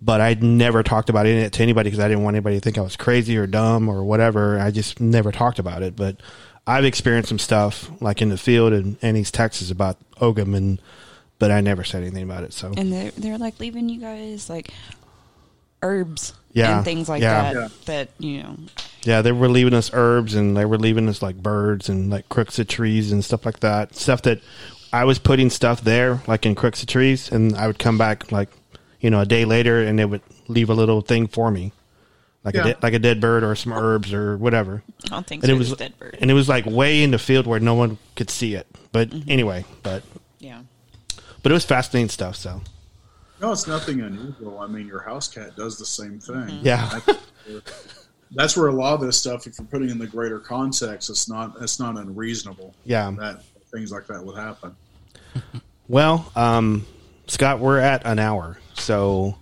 [0.00, 2.78] but I'd never talked about it to anybody because I didn't want anybody to think
[2.78, 4.58] I was crazy or dumb or whatever.
[4.60, 5.96] I just never talked about it.
[5.96, 6.20] But
[6.66, 10.80] I've experienced some stuff like in the field in, in East Texas about Ogham, and
[11.38, 12.52] but I never said anything about it.
[12.52, 14.70] So And they're, they're like leaving you guys like
[15.82, 17.52] herbs Yeah, and things like yeah.
[17.52, 17.54] that.
[17.54, 17.68] Yeah.
[17.84, 18.56] That, you know,
[19.02, 22.28] Yeah, they were leaving us herbs and they were leaving us like birds and like
[22.28, 23.94] crooks of trees and stuff like that.
[23.94, 24.40] Stuff that
[24.92, 28.32] I was putting stuff there, like in crooks of trees, and I would come back
[28.32, 28.48] like,
[29.00, 31.72] you know, a day later and they would leave a little thing for me.
[32.46, 32.60] Like Yeah.
[32.68, 34.82] a de- like a dead bird or some herbs or whatever.
[35.04, 35.54] I don't think And so.
[35.56, 36.16] it was dead bird.
[36.20, 38.66] and it was like way in the field where no one could see it.
[38.92, 39.28] But mm-hmm.
[39.30, 40.04] anyway, but
[40.38, 40.60] yeah.
[41.42, 42.62] but it was fascinating stuff, so
[43.42, 44.60] No, it's nothing unusual.
[44.60, 46.36] I mean, your house cat does the same thing.
[46.36, 46.64] Mm-hmm.
[46.66, 47.00] yeah.
[48.32, 51.28] That's where a lot of this stuff, if you're putting in the greater context, it's
[51.28, 53.10] not it's not unreasonable Yeah.
[53.18, 53.42] that
[53.72, 54.74] things like that would happen.
[55.88, 56.86] Well, um
[57.26, 58.56] Scott, we're at an hour.
[58.74, 59.36] So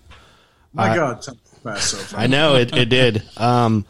[0.73, 1.23] My I- God,
[1.65, 2.15] time passed so fast.
[2.19, 3.23] I know it, it did.
[3.37, 3.85] Um,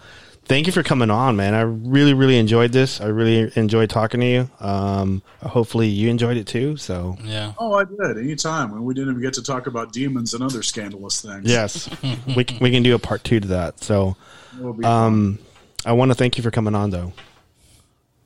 [0.44, 1.54] thank you for coming on, man.
[1.54, 3.00] I really, really enjoyed this.
[3.00, 4.50] I really enjoyed talking to you.
[4.60, 6.76] Um, hopefully you enjoyed it too.
[6.76, 7.52] So Yeah.
[7.58, 8.18] Oh, I did.
[8.18, 11.44] Anytime when we didn't even get to talk about demons and other scandalous things.
[11.50, 11.88] yes,
[12.36, 13.80] we can- we can do a part two to that.
[13.82, 14.16] So
[14.56, 15.38] It will um,
[15.86, 17.12] I want to thank you for coming on, though.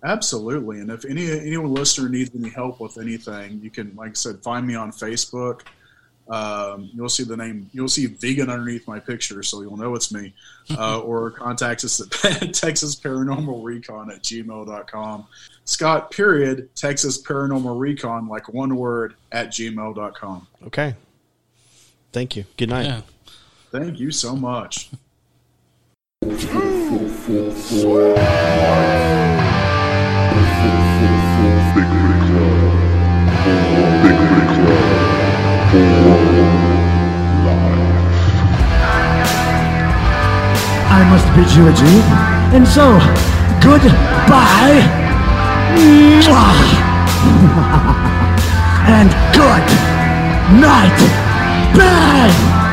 [0.04, 0.78] Absolutely.
[0.80, 4.38] And if any anyone listener needs any help with anything, you can, like I said,
[4.42, 5.62] find me on Facebook.
[6.28, 10.12] Um, you'll see the name, you'll see vegan underneath my picture, so you'll know it's
[10.12, 10.34] me.
[10.78, 12.10] Uh, or contact us at
[12.52, 15.26] Texas Paranormal Recon at gmail.com.
[15.64, 20.46] Scott, period, Texas Paranormal Recon, like one word, at gmail.com.
[20.66, 20.94] Okay.
[22.12, 22.44] Thank you.
[22.58, 22.84] Good night.
[22.84, 23.00] Yeah.
[23.70, 24.90] Thank you so much.
[40.90, 42.02] I must bid you adieu.
[42.56, 42.98] And so,
[43.62, 44.84] goodbye.
[48.88, 49.66] And good
[50.58, 50.98] night.
[51.76, 52.67] Bang!